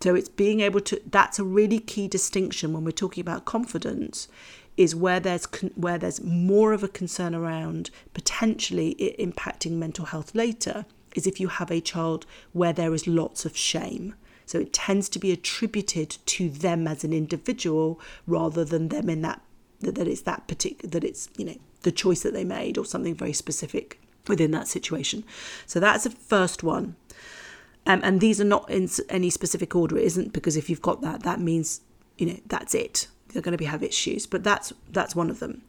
So 0.00 0.14
it's 0.14 0.28
being 0.28 0.60
able 0.60 0.80
to. 0.80 1.00
That's 1.10 1.38
a 1.38 1.44
really 1.44 1.78
key 1.78 2.06
distinction 2.06 2.72
when 2.72 2.84
we're 2.84 2.90
talking 2.90 3.22
about 3.22 3.44
confidence, 3.44 4.28
is 4.76 4.94
where 4.94 5.20
there's 5.20 5.46
where 5.74 5.98
there's 5.98 6.22
more 6.22 6.72
of 6.72 6.82
a 6.82 6.88
concern 6.88 7.34
around 7.34 7.90
potentially 8.14 8.94
impacting 9.18 9.72
mental 9.72 10.06
health 10.06 10.34
later 10.34 10.84
is 11.14 11.26
if 11.26 11.40
you 11.40 11.48
have 11.48 11.70
a 11.70 11.80
child 11.80 12.26
where 12.52 12.74
there 12.74 12.92
is 12.94 13.06
lots 13.06 13.44
of 13.44 13.56
shame. 13.56 14.14
So 14.46 14.60
it 14.60 14.72
tends 14.72 15.08
to 15.10 15.18
be 15.18 15.32
attributed 15.32 16.16
to 16.26 16.48
them 16.48 16.86
as 16.86 17.04
an 17.04 17.12
individual 17.12 18.00
rather 18.26 18.64
than 18.64 18.88
them 18.88 19.10
in 19.10 19.22
that 19.22 19.42
that 19.80 20.08
it's 20.08 20.22
that 20.22 20.48
particular 20.48 20.90
that 20.90 21.04
it's 21.04 21.28
you 21.36 21.44
know 21.44 21.56
the 21.82 21.92
choice 21.92 22.22
that 22.22 22.32
they 22.32 22.44
made 22.44 22.78
or 22.78 22.84
something 22.84 23.14
very 23.14 23.32
specific 23.32 24.00
within 24.28 24.50
that 24.52 24.66
situation. 24.66 25.24
So 25.66 25.78
that's 25.78 26.04
the 26.04 26.10
first 26.10 26.62
one. 26.62 26.96
Um, 27.86 28.00
and 28.02 28.20
these 28.20 28.40
are 28.40 28.44
not 28.44 28.68
in 28.68 28.88
any 29.08 29.30
specific 29.30 29.76
order. 29.76 29.96
It 29.96 30.04
isn't 30.04 30.32
because 30.32 30.56
if 30.56 30.68
you've 30.68 30.82
got 30.82 31.02
that, 31.02 31.22
that 31.22 31.40
means 31.40 31.82
you 32.18 32.26
know 32.26 32.40
that's 32.46 32.74
it. 32.74 33.08
They're 33.28 33.42
going 33.42 33.52
to 33.52 33.58
be 33.58 33.66
have 33.66 33.82
issues, 33.82 34.26
but 34.26 34.42
that's 34.42 34.72
that's 34.90 35.14
one 35.14 35.30
of 35.30 35.40
them. 35.40 35.62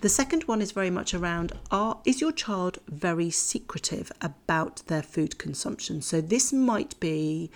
The 0.00 0.08
second 0.08 0.44
one 0.44 0.60
is 0.60 0.72
very 0.72 0.90
much 0.90 1.14
around: 1.14 1.52
Are 1.70 1.98
is 2.04 2.20
your 2.20 2.32
child 2.32 2.78
very 2.88 3.30
secretive 3.30 4.12
about 4.20 4.82
their 4.86 5.02
food 5.02 5.38
consumption? 5.38 6.02
So 6.02 6.20
this 6.20 6.52
might 6.52 6.98
be 7.00 7.50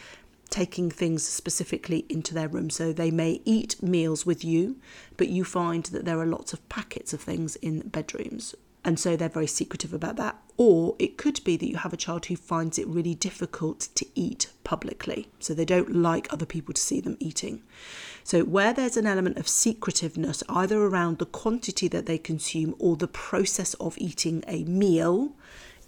taking 0.50 0.91
things 0.91 1.26
specifically 1.26 2.07
into 2.09 2.35
their 2.35 2.49
room. 2.49 2.71
So 2.71 2.93
they 2.93 3.11
may 3.11 3.41
eat 3.45 3.83
meals 3.83 4.25
with 4.25 4.45
you, 4.45 4.76
but 5.17 5.29
you 5.29 5.45
find 5.45 5.85
that 5.87 6.05
there 6.05 6.21
are 6.21 6.26
lots 6.26 6.53
of 6.53 6.67
packets 6.69 7.12
of 7.12 7.21
things 7.21 7.57
in 7.57 7.88
bedrooms. 7.88 8.55
And 8.87 9.00
so 9.00 9.17
they're 9.17 9.29
very 9.29 9.49
secretive 9.49 9.93
about 9.93 10.15
that. 10.17 10.41
Or 10.57 10.95
it 11.00 11.19
could 11.19 11.43
be 11.43 11.57
that 11.57 11.69
you 11.69 11.76
have 11.79 11.93
a 11.93 11.97
child 11.97 12.26
who 12.26 12.37
finds 12.37 12.79
it 12.79 12.87
really 12.87 13.17
difficult 13.17 13.88
to 13.97 14.07
eat 14.15 14.49
publicly. 14.62 15.29
So 15.41 15.53
they 15.55 15.65
don't 15.65 15.93
like 15.93 16.33
other 16.33 16.47
people 16.47 16.73
to 16.73 16.81
see 16.81 17.00
them 17.00 17.17
eating. 17.19 17.62
So, 18.23 18.43
where 18.43 18.73
there's 18.73 18.97
an 18.97 19.07
element 19.07 19.38
of 19.38 19.49
secretiveness, 19.49 20.43
either 20.49 20.81
around 20.81 21.19
the 21.19 21.26
quantity 21.26 21.88
that 21.88 22.07
they 22.07 22.19
consume 22.19 22.75
or 22.79 22.97
the 22.97 23.09
process 23.09 23.75
of 23.75 23.99
eating 23.99 24.45
a 24.47 24.65
meal, 24.65 25.33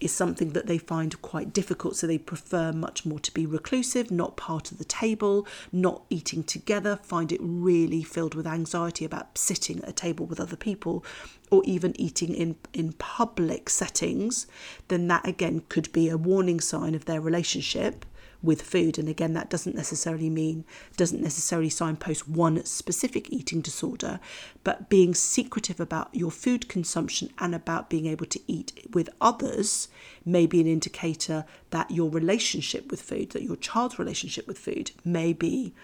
is 0.01 0.13
something 0.15 0.51
that 0.51 0.67
they 0.67 0.79
find 0.79 1.21
quite 1.23 1.53
difficult. 1.53 1.97
So 1.97 2.07
they 2.07 2.19
prefer 2.19 2.73
much 2.73 3.05
more 3.05 3.19
to 3.21 3.33
be 3.33 3.47
reclusive, 3.47 4.11
not 4.11 4.37
part 4.37 4.71
of 4.71 4.79
the 4.79 4.85
table, 4.85 5.47
not 5.73 6.03
eating 6.11 6.43
together, 6.43 6.97
find 7.03 7.33
it 7.33 7.41
really 7.43 8.03
filled 8.03 8.35
with 8.35 8.47
anxiety 8.47 9.05
about 9.05 9.37
sitting 9.37 9.83
at 9.83 9.89
a 9.89 9.93
table 9.93 10.27
with 10.27 10.41
other 10.41 10.57
people 10.57 11.05
or 11.51 11.63
even 11.65 11.99
eating 12.01 12.35
in, 12.35 12.57
in 12.73 12.93
public 12.93 13.71
settings, 13.71 14.47
then 14.89 15.09
that 15.09 15.27
again 15.27 15.63
could 15.69 15.91
be 15.93 16.09
a 16.09 16.17
warning 16.17 16.61
sign 16.61 16.95
of 16.95 17.07
their 17.07 17.21
relationship 17.21 18.05
with 18.43 18.63
food. 18.63 18.99
And 18.99 19.09
again, 19.09 19.35
that 19.35 19.51
doesn't 19.51 19.75
necessarily 19.75 20.31
mean, 20.31 20.65
doesn't 20.97 21.23
necessarily 21.23 21.71
signpost 21.71 22.29
one 22.29 22.65
specific 22.65 23.31
eating 23.31 23.61
disorder, 23.61 24.21
but 24.65 24.89
being 24.89 25.15
secretive 25.15 25.81
about 25.81 26.15
your 26.15 26.31
food 26.31 26.69
consumption 26.69 27.31
and 27.39 27.55
about 27.55 27.91
being 27.91 28.07
able 28.07 28.27
to 28.27 28.41
eat 28.47 28.89
with 28.93 29.09
others 29.21 29.89
may 30.25 30.47
be 30.47 30.61
an 30.61 30.67
indicator 30.67 31.45
that 31.71 31.91
your 31.91 32.11
relationship 32.11 32.91
with 32.91 33.03
food, 33.03 33.31
that 33.31 33.43
your 33.43 33.57
child's 33.57 33.99
relationship 33.99 34.47
with 34.47 34.59
food 34.59 34.93
may 35.05 35.33
be 35.33 35.75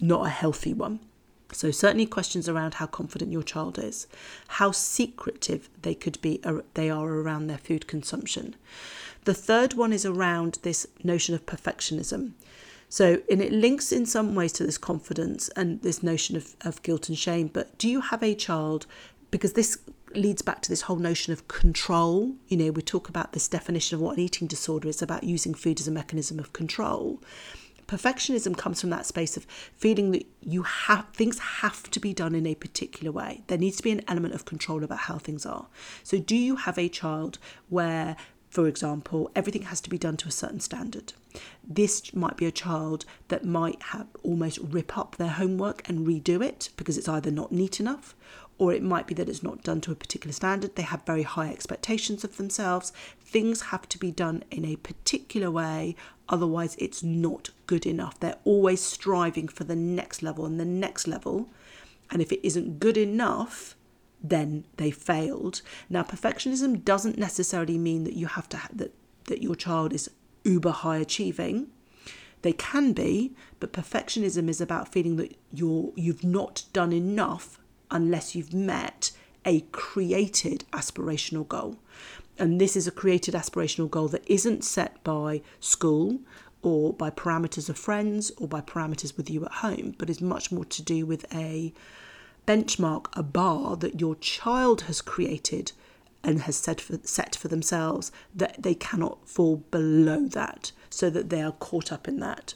not 0.00 0.26
a 0.26 0.30
healthy 0.30 0.74
one. 0.74 1.00
So, 1.52 1.70
certainly 1.70 2.06
questions 2.06 2.48
around 2.48 2.74
how 2.74 2.86
confident 2.86 3.30
your 3.30 3.42
child 3.42 3.78
is, 3.78 4.08
how 4.48 4.72
secretive 4.72 5.68
they 5.82 5.94
could 5.94 6.20
be, 6.20 6.40
uh, 6.42 6.62
they 6.74 6.90
are 6.90 7.06
around 7.06 7.46
their 7.46 7.58
food 7.58 7.86
consumption. 7.86 8.56
The 9.24 9.34
third 9.34 9.74
one 9.74 9.92
is 9.92 10.04
around 10.04 10.58
this 10.62 10.86
notion 11.02 11.34
of 11.34 11.46
perfectionism. 11.46 12.32
So, 12.88 13.22
and 13.30 13.40
it 13.40 13.52
links 13.52 13.90
in 13.90 14.06
some 14.06 14.34
ways 14.34 14.52
to 14.52 14.64
this 14.64 14.78
confidence 14.78 15.48
and 15.56 15.82
this 15.82 16.02
notion 16.02 16.36
of, 16.36 16.54
of 16.60 16.82
guilt 16.82 17.08
and 17.08 17.18
shame. 17.18 17.48
But 17.48 17.76
do 17.78 17.88
you 17.88 18.00
have 18.00 18.22
a 18.22 18.34
child? 18.34 18.86
Because 19.30 19.54
this 19.54 19.78
leads 20.14 20.42
back 20.42 20.62
to 20.62 20.68
this 20.68 20.82
whole 20.82 20.98
notion 20.98 21.32
of 21.32 21.48
control. 21.48 22.34
You 22.48 22.56
know, 22.58 22.70
we 22.70 22.82
talk 22.82 23.08
about 23.08 23.32
this 23.32 23.48
definition 23.48 23.96
of 23.96 24.00
what 24.00 24.16
an 24.16 24.22
eating 24.22 24.46
disorder 24.46 24.88
is 24.88 25.02
about 25.02 25.24
using 25.24 25.54
food 25.54 25.80
as 25.80 25.88
a 25.88 25.92
mechanism 25.92 26.38
of 26.38 26.52
control 26.52 27.20
perfectionism 27.86 28.56
comes 28.56 28.80
from 28.80 28.90
that 28.90 29.06
space 29.06 29.36
of 29.36 29.44
feeling 29.76 30.10
that 30.12 30.26
you 30.40 30.62
have 30.62 31.06
things 31.12 31.38
have 31.38 31.90
to 31.90 32.00
be 32.00 32.12
done 32.14 32.34
in 32.34 32.46
a 32.46 32.54
particular 32.54 33.12
way 33.12 33.42
there 33.48 33.58
needs 33.58 33.76
to 33.76 33.82
be 33.82 33.90
an 33.90 34.02
element 34.08 34.34
of 34.34 34.44
control 34.44 34.82
about 34.82 35.00
how 35.00 35.18
things 35.18 35.44
are 35.44 35.66
so 36.02 36.18
do 36.18 36.36
you 36.36 36.56
have 36.56 36.78
a 36.78 36.88
child 36.88 37.38
where 37.68 38.16
for 38.54 38.68
example 38.68 39.30
everything 39.34 39.62
has 39.62 39.80
to 39.80 39.90
be 39.90 39.98
done 39.98 40.16
to 40.16 40.28
a 40.28 40.32
certain 40.32 40.60
standard 40.60 41.12
this 41.66 42.14
might 42.14 42.36
be 42.36 42.46
a 42.46 42.52
child 42.52 43.04
that 43.28 43.44
might 43.44 43.82
have 43.82 44.06
almost 44.22 44.58
rip 44.58 44.96
up 44.96 45.16
their 45.16 45.28
homework 45.40 45.86
and 45.88 46.06
redo 46.06 46.42
it 46.42 46.70
because 46.76 46.96
it's 46.96 47.08
either 47.08 47.30
not 47.30 47.50
neat 47.50 47.80
enough 47.80 48.14
or 48.58 48.72
it 48.72 48.82
might 48.82 49.06
be 49.06 49.14
that 49.14 49.28
it's 49.28 49.42
not 49.42 49.62
done 49.62 49.80
to 49.80 49.92
a 49.92 49.96
particular 49.96 50.32
standard. 50.32 50.76
They 50.76 50.82
have 50.82 51.04
very 51.04 51.24
high 51.24 51.48
expectations 51.48 52.22
of 52.22 52.36
themselves. 52.36 52.92
Things 53.20 53.62
have 53.62 53.88
to 53.88 53.98
be 53.98 54.10
done 54.10 54.44
in 54.50 54.64
a 54.64 54.76
particular 54.76 55.50
way, 55.50 55.96
otherwise, 56.28 56.76
it's 56.78 57.02
not 57.02 57.50
good 57.66 57.84
enough. 57.84 58.20
They're 58.20 58.38
always 58.44 58.80
striving 58.80 59.48
for 59.48 59.64
the 59.64 59.76
next 59.76 60.22
level 60.22 60.46
and 60.46 60.60
the 60.60 60.64
next 60.64 61.08
level. 61.08 61.48
And 62.10 62.22
if 62.22 62.30
it 62.30 62.46
isn't 62.46 62.78
good 62.78 62.96
enough, 62.96 63.74
then 64.24 64.64
they 64.78 64.90
failed. 64.90 65.60
Now, 65.90 66.02
perfectionism 66.02 66.82
doesn't 66.82 67.18
necessarily 67.18 67.76
mean 67.76 68.04
that 68.04 68.14
you 68.14 68.26
have 68.26 68.48
to 68.48 68.56
ha- 68.56 68.68
that 68.72 68.94
that 69.26 69.42
your 69.42 69.54
child 69.54 69.92
is 69.92 70.10
uber 70.44 70.70
high 70.70 70.96
achieving. 70.96 71.68
They 72.42 72.52
can 72.52 72.92
be, 72.92 73.34
but 73.60 73.72
perfectionism 73.72 74.48
is 74.48 74.60
about 74.60 74.92
feeling 74.92 75.16
that 75.16 75.36
you're 75.52 75.92
you've 75.94 76.24
not 76.24 76.64
done 76.72 76.92
enough 76.92 77.60
unless 77.90 78.34
you've 78.34 78.54
met 78.54 79.12
a 79.44 79.60
created 79.72 80.64
aspirational 80.72 81.46
goal. 81.46 81.76
And 82.38 82.60
this 82.60 82.76
is 82.76 82.86
a 82.86 82.90
created 82.90 83.34
aspirational 83.34 83.90
goal 83.90 84.08
that 84.08 84.24
isn't 84.26 84.64
set 84.64 85.04
by 85.04 85.42
school 85.60 86.18
or 86.62 86.94
by 86.94 87.10
parameters 87.10 87.68
of 87.68 87.78
friends 87.78 88.32
or 88.38 88.48
by 88.48 88.62
parameters 88.62 89.16
with 89.16 89.28
you 89.30 89.44
at 89.44 89.52
home, 89.52 89.94
but 89.98 90.08
is 90.08 90.20
much 90.20 90.50
more 90.50 90.64
to 90.64 90.82
do 90.82 91.04
with 91.04 91.26
a 91.32 91.72
benchmark, 92.46 93.06
a 93.14 93.22
bar 93.22 93.76
that 93.76 94.00
your 94.00 94.14
child 94.16 94.82
has 94.82 95.00
created 95.00 95.72
and 96.22 96.42
has 96.42 96.56
set 96.56 96.80
for, 96.80 96.98
set 97.02 97.36
for 97.36 97.48
themselves 97.48 98.10
that 98.34 98.62
they 98.62 98.74
cannot 98.74 99.28
fall 99.28 99.56
below 99.70 100.26
that 100.28 100.72
so 100.90 101.10
that 101.10 101.30
they 101.30 101.42
are 101.42 101.52
caught 101.52 101.92
up 101.92 102.08
in 102.08 102.20
that. 102.20 102.54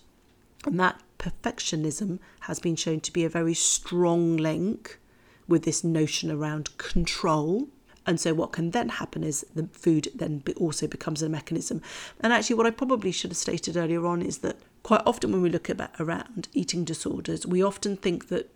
And 0.64 0.80
that 0.80 1.00
perfectionism 1.18 2.18
has 2.40 2.58
been 2.58 2.76
shown 2.76 3.00
to 3.00 3.12
be 3.12 3.24
a 3.24 3.28
very 3.28 3.54
strong 3.54 4.36
link 4.36 4.98
with 5.46 5.64
this 5.64 5.84
notion 5.84 6.30
around 6.30 6.76
control. 6.78 7.68
And 8.06 8.18
so, 8.18 8.32
what 8.32 8.52
can 8.52 8.70
then 8.70 8.88
happen 8.88 9.22
is 9.22 9.44
the 9.54 9.68
food 9.72 10.08
then 10.14 10.42
also 10.56 10.86
becomes 10.86 11.22
a 11.22 11.28
mechanism. 11.28 11.82
And 12.20 12.32
actually, 12.32 12.56
what 12.56 12.66
I 12.66 12.70
probably 12.70 13.12
should 13.12 13.30
have 13.30 13.36
stated 13.36 13.76
earlier 13.76 14.06
on 14.06 14.22
is 14.22 14.38
that 14.38 14.56
quite 14.82 15.02
often 15.04 15.32
when 15.32 15.42
we 15.42 15.50
look 15.50 15.68
at 15.68 15.94
around 16.00 16.48
eating 16.54 16.84
disorders, 16.84 17.46
we 17.46 17.62
often 17.62 17.96
think 17.96 18.28
that 18.28 18.50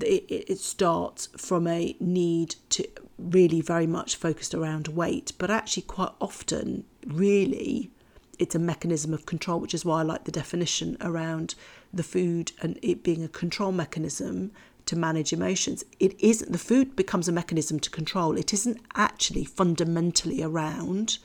it, 0.00 0.24
it 0.28 0.58
starts 0.58 1.26
from 1.36 1.66
a 1.66 1.96
need 2.00 2.56
to 2.70 2.86
really 3.18 3.60
very 3.60 3.86
much 3.86 4.16
focused 4.16 4.54
around 4.54 4.88
weight, 4.88 5.32
but 5.38 5.50
actually, 5.50 5.84
quite 5.84 6.12
often, 6.20 6.84
really, 7.06 7.90
it's 8.38 8.54
a 8.54 8.58
mechanism 8.58 9.14
of 9.14 9.26
control, 9.26 9.60
which 9.60 9.74
is 9.74 9.84
why 9.84 10.00
I 10.00 10.02
like 10.02 10.24
the 10.24 10.32
definition 10.32 10.96
around 11.00 11.54
the 11.92 12.02
food 12.02 12.52
and 12.60 12.78
it 12.82 13.02
being 13.02 13.24
a 13.24 13.28
control 13.28 13.72
mechanism 13.72 14.52
to 14.86 14.96
manage 14.96 15.32
emotions. 15.32 15.84
It 15.98 16.18
isn't 16.20 16.52
the 16.52 16.58
food 16.58 16.94
becomes 16.94 17.28
a 17.28 17.32
mechanism 17.32 17.80
to 17.80 17.90
control. 17.90 18.36
It 18.36 18.52
isn't 18.52 18.80
actually 18.94 19.44
fundamentally 19.44 20.42
around 20.42 21.18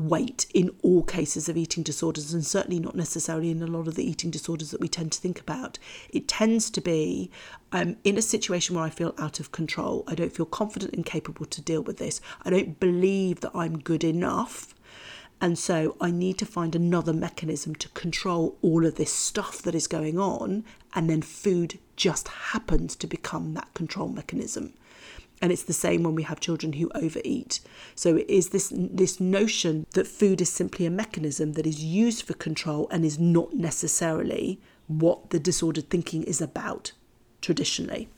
weight 0.00 0.46
in 0.54 0.70
all 0.82 1.02
cases 1.02 1.48
of 1.48 1.56
eating 1.56 1.82
disorders, 1.82 2.32
and 2.32 2.44
certainly 2.44 2.80
not 2.80 2.94
necessarily 2.94 3.50
in 3.50 3.62
a 3.62 3.66
lot 3.66 3.86
of 3.86 3.94
the 3.94 4.08
eating 4.08 4.30
disorders 4.30 4.70
that 4.70 4.80
we 4.80 4.88
tend 4.88 5.12
to 5.12 5.20
think 5.20 5.40
about. 5.40 5.78
It 6.10 6.28
tends 6.28 6.70
to 6.70 6.80
be 6.80 7.30
um, 7.72 7.96
in 8.04 8.16
a 8.18 8.22
situation 8.22 8.76
where 8.76 8.84
I 8.84 8.90
feel 8.90 9.14
out 9.18 9.40
of 9.40 9.52
control. 9.52 10.04
I 10.06 10.14
don't 10.14 10.34
feel 10.34 10.46
confident 10.46 10.94
and 10.94 11.04
capable 11.06 11.46
to 11.46 11.60
deal 11.60 11.82
with 11.82 11.98
this. 11.98 12.20
I 12.42 12.50
don't 12.50 12.80
believe 12.80 13.40
that 13.40 13.52
I'm 13.54 13.78
good 13.78 14.04
enough. 14.04 14.74
And 15.42 15.58
so 15.58 15.96
I 16.00 16.10
need 16.10 16.36
to 16.38 16.46
find 16.46 16.74
another 16.74 17.14
mechanism 17.14 17.74
to 17.76 17.88
control 17.90 18.58
all 18.60 18.84
of 18.84 18.96
this 18.96 19.12
stuff 19.12 19.62
that 19.62 19.74
is 19.74 19.86
going 19.86 20.18
on. 20.18 20.64
And 20.94 21.08
then 21.08 21.22
food 21.22 21.78
just 21.96 22.28
happens 22.28 22.94
to 22.96 23.06
become 23.06 23.54
that 23.54 23.72
control 23.72 24.08
mechanism. 24.08 24.74
And 25.42 25.50
it's 25.50 25.62
the 25.62 25.72
same 25.72 26.02
when 26.02 26.14
we 26.14 26.24
have 26.24 26.38
children 26.38 26.74
who 26.74 26.90
overeat. 26.94 27.60
So 27.94 28.16
it 28.16 28.28
is 28.28 28.50
this 28.50 28.70
this 28.74 29.20
notion 29.20 29.86
that 29.92 30.06
food 30.06 30.40
is 30.40 30.52
simply 30.52 30.84
a 30.84 30.90
mechanism 30.90 31.54
that 31.54 31.66
is 31.66 31.82
used 31.82 32.26
for 32.26 32.34
control 32.34 32.88
and 32.90 33.04
is 33.04 33.18
not 33.18 33.54
necessarily 33.54 34.60
what 34.86 35.30
the 35.30 35.38
disordered 35.40 35.88
thinking 35.88 36.24
is 36.24 36.40
about 36.42 36.92
traditionally. 37.40 38.08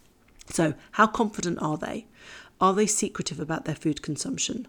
So 0.51 0.75
how 0.93 1.07
confident 1.07 1.59
are 1.61 1.77
they? 1.77 2.07
Are 2.61 2.75
they 2.75 2.87
secretive 2.87 3.41
about 3.41 3.65
their 3.65 3.75
food 3.75 4.03
consumption? 4.03 4.67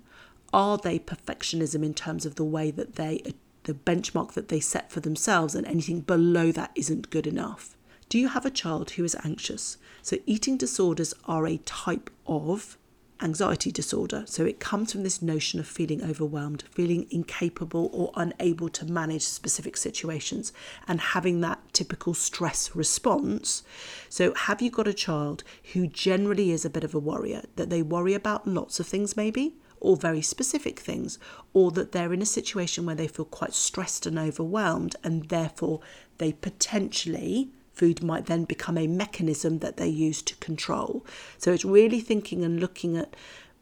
Are 0.52 0.78
they 0.78 1.00
perfectionism 1.00 1.84
in 1.84 1.94
terms 1.94 2.26
of 2.26 2.36
the 2.36 2.44
way 2.44 2.70
that 2.72 2.96
they, 2.96 3.24
the 3.64 3.74
benchmark 3.74 4.34
that 4.34 4.50
they 4.50 4.60
set 4.60 4.92
for 4.92 5.00
themselves, 5.00 5.56
and 5.56 5.66
anything 5.66 6.02
below 6.02 6.52
that 6.52 6.72
isn't 6.76 7.10
good 7.10 7.26
enough? 7.26 7.76
Do 8.14 8.20
you 8.20 8.28
have 8.28 8.46
a 8.46 8.52
child 8.52 8.92
who 8.92 9.04
is 9.04 9.18
anxious? 9.24 9.78
So, 10.04 10.18
eating 10.28 10.56
disorders 10.56 11.16
are 11.26 11.48
a 11.48 11.58
type 11.58 12.12
of 12.28 12.78
anxiety 13.20 13.72
disorder. 13.72 14.24
So 14.28 14.46
it 14.46 14.60
comes 14.60 14.92
from 14.92 15.02
this 15.02 15.24
notion 15.24 15.60
of 15.60 15.66
feeling 15.66 16.04
overwhelmed, 16.04 16.64
feeling 16.70 17.08
incapable 17.10 17.90
or 17.92 18.12
unable 18.16 18.70
to 18.70 18.86
manage 18.86 19.24
specific 19.24 19.76
situations, 19.76 20.54
and 20.88 21.02
having 21.02 21.42
that 21.42 21.60
typical 21.74 22.14
stress 22.14 22.76
response. 22.76 23.64
So, 24.10 24.36
have 24.36 24.62
you 24.62 24.70
got 24.70 24.88
a 24.88 24.94
child 24.94 25.44
who 25.74 25.88
generally 25.88 26.52
is 26.52 26.64
a 26.64 26.70
bit 26.70 26.84
of 26.84 26.94
a 26.94 27.00
worrier, 27.00 27.42
that 27.56 27.72
they 27.72 27.82
worry 27.82 28.14
about 28.14 28.48
lots 28.48 28.80
of 28.80 28.86
things 28.86 29.18
maybe? 29.18 29.56
Or 29.80 29.98
very 29.98 30.22
specific 30.22 30.80
things, 30.80 31.18
or 31.52 31.72
that 31.72 31.94
they're 31.94 32.14
in 32.14 32.22
a 32.22 32.28
situation 32.28 32.86
where 32.86 32.94
they 32.94 33.08
feel 33.08 33.26
quite 33.26 33.56
stressed 33.56 34.06
and 34.06 34.20
overwhelmed, 34.20 34.98
and 35.04 35.30
therefore 35.30 35.80
they 36.20 36.32
potentially 36.32 37.50
food 37.74 38.04
might 38.04 38.28
then 38.28 38.46
become 38.46 38.78
a 38.78 38.88
mechanism 38.88 39.60
that 39.60 39.78
they 39.78 39.88
use 39.88 40.22
to 40.22 40.36
control. 40.36 41.06
So 41.38 41.52
it's 41.52 41.66
really 41.66 42.00
thinking 42.00 42.44
and 42.44 42.60
looking 42.60 42.96
at 42.98 43.16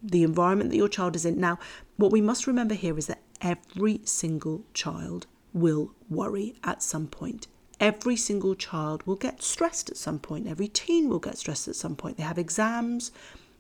the 0.04 0.24
environment 0.24 0.70
that 0.72 0.78
your 0.78 0.90
child 0.90 1.16
is 1.16 1.26
in. 1.26 1.40
Now, 1.40 1.60
what 1.98 2.12
we 2.12 2.22
must 2.22 2.48
remember 2.48 2.74
here 2.76 2.98
is 2.98 3.08
that 3.08 3.22
every 3.42 4.02
single 4.04 4.64
child 4.74 5.28
will 5.54 5.94
worry 6.10 6.56
at 6.64 6.82
some 6.84 7.08
point. 7.08 7.48
Every 7.80 8.16
single 8.16 8.56
child 8.56 9.04
will 9.06 9.16
get 9.16 9.42
stressed 9.42 9.90
at 9.90 9.98
some 9.98 10.20
point. 10.20 10.48
Every 10.48 10.68
teen 10.68 11.10
will 11.10 11.20
get 11.20 11.38
stressed 11.38 11.68
at 11.68 11.76
some 11.76 11.96
point. 11.96 12.18
They 12.18 12.24
have 12.24 12.38
exams 12.38 13.12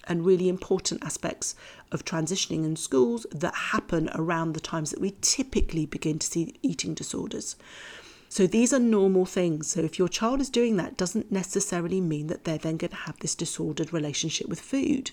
and 0.07 0.25
really 0.25 0.49
important 0.49 1.03
aspects 1.03 1.55
of 1.91 2.05
transitioning 2.05 2.63
in 2.65 2.75
schools 2.75 3.25
that 3.31 3.53
happen 3.53 4.09
around 4.13 4.53
the 4.53 4.59
times 4.59 4.91
that 4.91 5.01
we 5.01 5.15
typically 5.21 5.85
begin 5.85 6.19
to 6.19 6.27
see 6.27 6.55
eating 6.61 6.93
disorders. 6.93 7.55
So 8.31 8.47
these 8.47 8.71
are 8.71 8.79
normal 8.79 9.25
things. 9.25 9.67
So 9.67 9.81
if 9.81 9.99
your 9.99 10.07
child 10.07 10.39
is 10.39 10.49
doing 10.49 10.77
that, 10.77 10.95
doesn't 10.95 11.33
necessarily 11.33 11.99
mean 11.99 12.27
that 12.27 12.45
they're 12.45 12.57
then 12.57 12.77
going 12.77 12.91
to 12.91 12.95
have 12.95 13.19
this 13.19 13.35
disordered 13.35 13.91
relationship 13.91 14.47
with 14.47 14.61
food. 14.61 15.11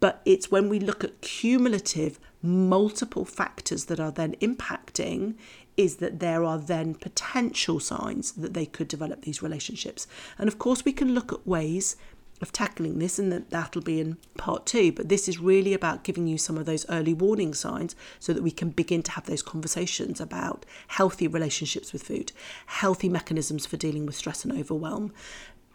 But 0.00 0.20
it's 0.26 0.50
when 0.50 0.68
we 0.68 0.78
look 0.78 1.02
at 1.02 1.22
cumulative, 1.22 2.20
multiple 2.42 3.24
factors 3.24 3.86
that 3.86 3.98
are 3.98 4.10
then 4.10 4.34
impacting, 4.42 5.36
is 5.78 5.96
that 5.96 6.20
there 6.20 6.44
are 6.44 6.58
then 6.58 6.94
potential 6.94 7.80
signs 7.80 8.32
that 8.32 8.52
they 8.52 8.66
could 8.66 8.88
develop 8.88 9.22
these 9.22 9.42
relationships. 9.42 10.06
And 10.36 10.46
of 10.46 10.58
course, 10.58 10.84
we 10.84 10.92
can 10.92 11.14
look 11.14 11.32
at 11.32 11.46
ways 11.46 11.96
of 12.40 12.52
tackling 12.52 12.98
this, 12.98 13.18
and 13.18 13.32
that 13.32 13.50
that'll 13.50 13.82
be 13.82 14.00
in 14.00 14.16
part 14.36 14.66
two. 14.66 14.92
But 14.92 15.08
this 15.08 15.28
is 15.28 15.38
really 15.38 15.74
about 15.74 16.04
giving 16.04 16.26
you 16.26 16.38
some 16.38 16.56
of 16.56 16.66
those 16.66 16.88
early 16.88 17.14
warning 17.14 17.54
signs 17.54 17.96
so 18.18 18.32
that 18.32 18.42
we 18.42 18.50
can 18.50 18.70
begin 18.70 19.02
to 19.04 19.10
have 19.12 19.26
those 19.26 19.42
conversations 19.42 20.20
about 20.20 20.64
healthy 20.88 21.26
relationships 21.26 21.92
with 21.92 22.02
food, 22.02 22.32
healthy 22.66 23.08
mechanisms 23.08 23.66
for 23.66 23.76
dealing 23.76 24.06
with 24.06 24.16
stress 24.16 24.44
and 24.44 24.58
overwhelm, 24.58 25.12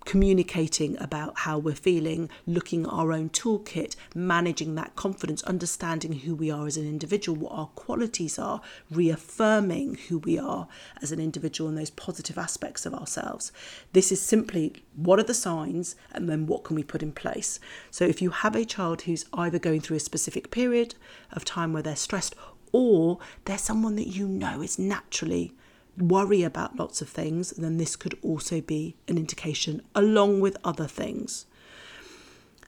communicating 0.05 1.01
about 1.01 1.39
how 1.39 1.57
we're 1.57 1.75
feeling, 1.75 2.29
looking 2.45 2.83
at 2.85 2.91
our 2.91 3.11
own 3.11 3.29
toolkit, 3.29 3.95
managing 4.13 4.75
that 4.75 4.95
confidence, 4.95 5.43
understanding 5.43 6.13
who 6.13 6.35
we 6.35 6.51
are 6.51 6.67
as 6.67 6.77
an 6.77 6.87
individual, 6.87 7.37
what 7.37 7.53
our 7.53 7.67
qualities 7.67 8.37
are, 8.37 8.61
reaffirming 8.91 9.95
who 10.09 10.17
we 10.19 10.37
are 10.37 10.67
as 11.01 11.11
an 11.11 11.19
individual 11.19 11.69
and 11.69 11.77
those 11.77 11.89
positive 11.89 12.37
aspects 12.37 12.85
of 12.85 12.93
ourselves. 12.93 13.51
This 13.93 14.11
is 14.11 14.21
simply 14.21 14.83
what 14.95 15.19
are 15.19 15.23
the 15.23 15.33
signs 15.33 15.95
and 16.11 16.29
then 16.29 16.47
what 16.47 16.63
can 16.63 16.75
we 16.75 16.83
put 16.83 17.03
in 17.03 17.11
place. 17.11 17.59
So 17.91 18.05
if 18.05 18.21
you 18.21 18.29
have 18.31 18.55
a 18.55 18.65
child 18.65 19.03
who's 19.03 19.25
either 19.33 19.59
going 19.59 19.81
through 19.81 19.97
a 19.97 20.01
specific 20.01 20.51
period 20.51 20.95
of 21.31 21.45
time 21.45 21.73
where 21.73 21.83
they're 21.83 21.95
stressed 21.95 22.35
or 22.71 23.19
they're 23.45 23.57
someone 23.57 23.95
that 23.95 24.07
you 24.07 24.27
know 24.27 24.61
is 24.61 24.79
naturally 24.79 25.53
worry 25.97 26.43
about 26.43 26.77
lots 26.77 27.01
of 27.01 27.09
things, 27.09 27.51
then 27.51 27.77
this 27.77 27.95
could 27.95 28.17
also 28.21 28.61
be 28.61 28.95
an 29.07 29.17
indication, 29.17 29.81
along 29.93 30.41
with 30.41 30.57
other 30.63 30.87
things. 30.87 31.45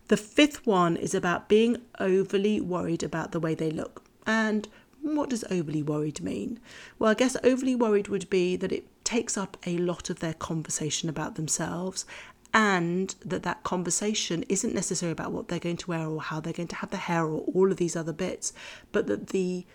The 0.08 0.18
fifth 0.18 0.66
one 0.68 0.96
is 0.98 1.16
about 1.16 1.50
being 1.50 1.78
overly 2.00 2.62
worried 2.62 3.02
about 3.02 3.32
the 3.32 3.40
way 3.40 3.56
they 3.56 3.72
look. 3.72 4.04
And 4.28 4.68
what 5.02 5.30
does 5.30 5.44
overly 5.50 5.82
worried 5.82 6.22
mean? 6.22 6.60
Well, 7.00 7.12
I 7.12 7.16
guess 7.16 7.38
overly 7.44 7.76
worried 7.76 8.08
would 8.08 8.30
be 8.30 8.56
that 8.56 8.72
it 8.72 8.86
takes 9.04 9.38
up 9.38 9.58
a 9.66 9.78
lot 9.78 10.10
of 10.10 10.20
their 10.20 10.34
conversation 10.34 11.10
about 11.10 11.36
themselves 11.36 12.06
and 12.54 13.16
that 13.26 13.44
that 13.44 13.64
conversation 13.64 14.44
isn't 14.44 14.74
necessarily 14.74 15.12
about 15.12 15.32
what 15.32 15.48
they're 15.48 15.60
going 15.60 15.78
to 15.78 15.90
wear 15.90 16.08
or 16.08 16.22
how 16.22 16.40
they're 16.40 16.54
going 16.54 16.70
to 16.70 16.76
have 16.78 16.90
the 16.90 16.98
hair 16.98 17.26
or 17.26 17.42
all 17.54 17.72
of 17.72 17.78
these 17.78 17.96
other 17.96 18.14
bits, 18.14 18.54
but 18.92 19.08
that 19.08 19.28
the 19.28 19.66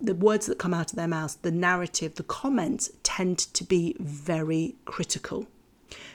the 0.00 0.14
words 0.14 0.46
that 0.46 0.58
come 0.58 0.74
out 0.74 0.90
of 0.90 0.96
their 0.96 1.08
mouths, 1.08 1.36
the 1.36 1.50
narrative, 1.50 2.14
the 2.14 2.22
comments 2.22 2.90
tend 3.02 3.38
to 3.38 3.64
be 3.64 3.96
very 4.00 4.76
critical. 4.84 5.46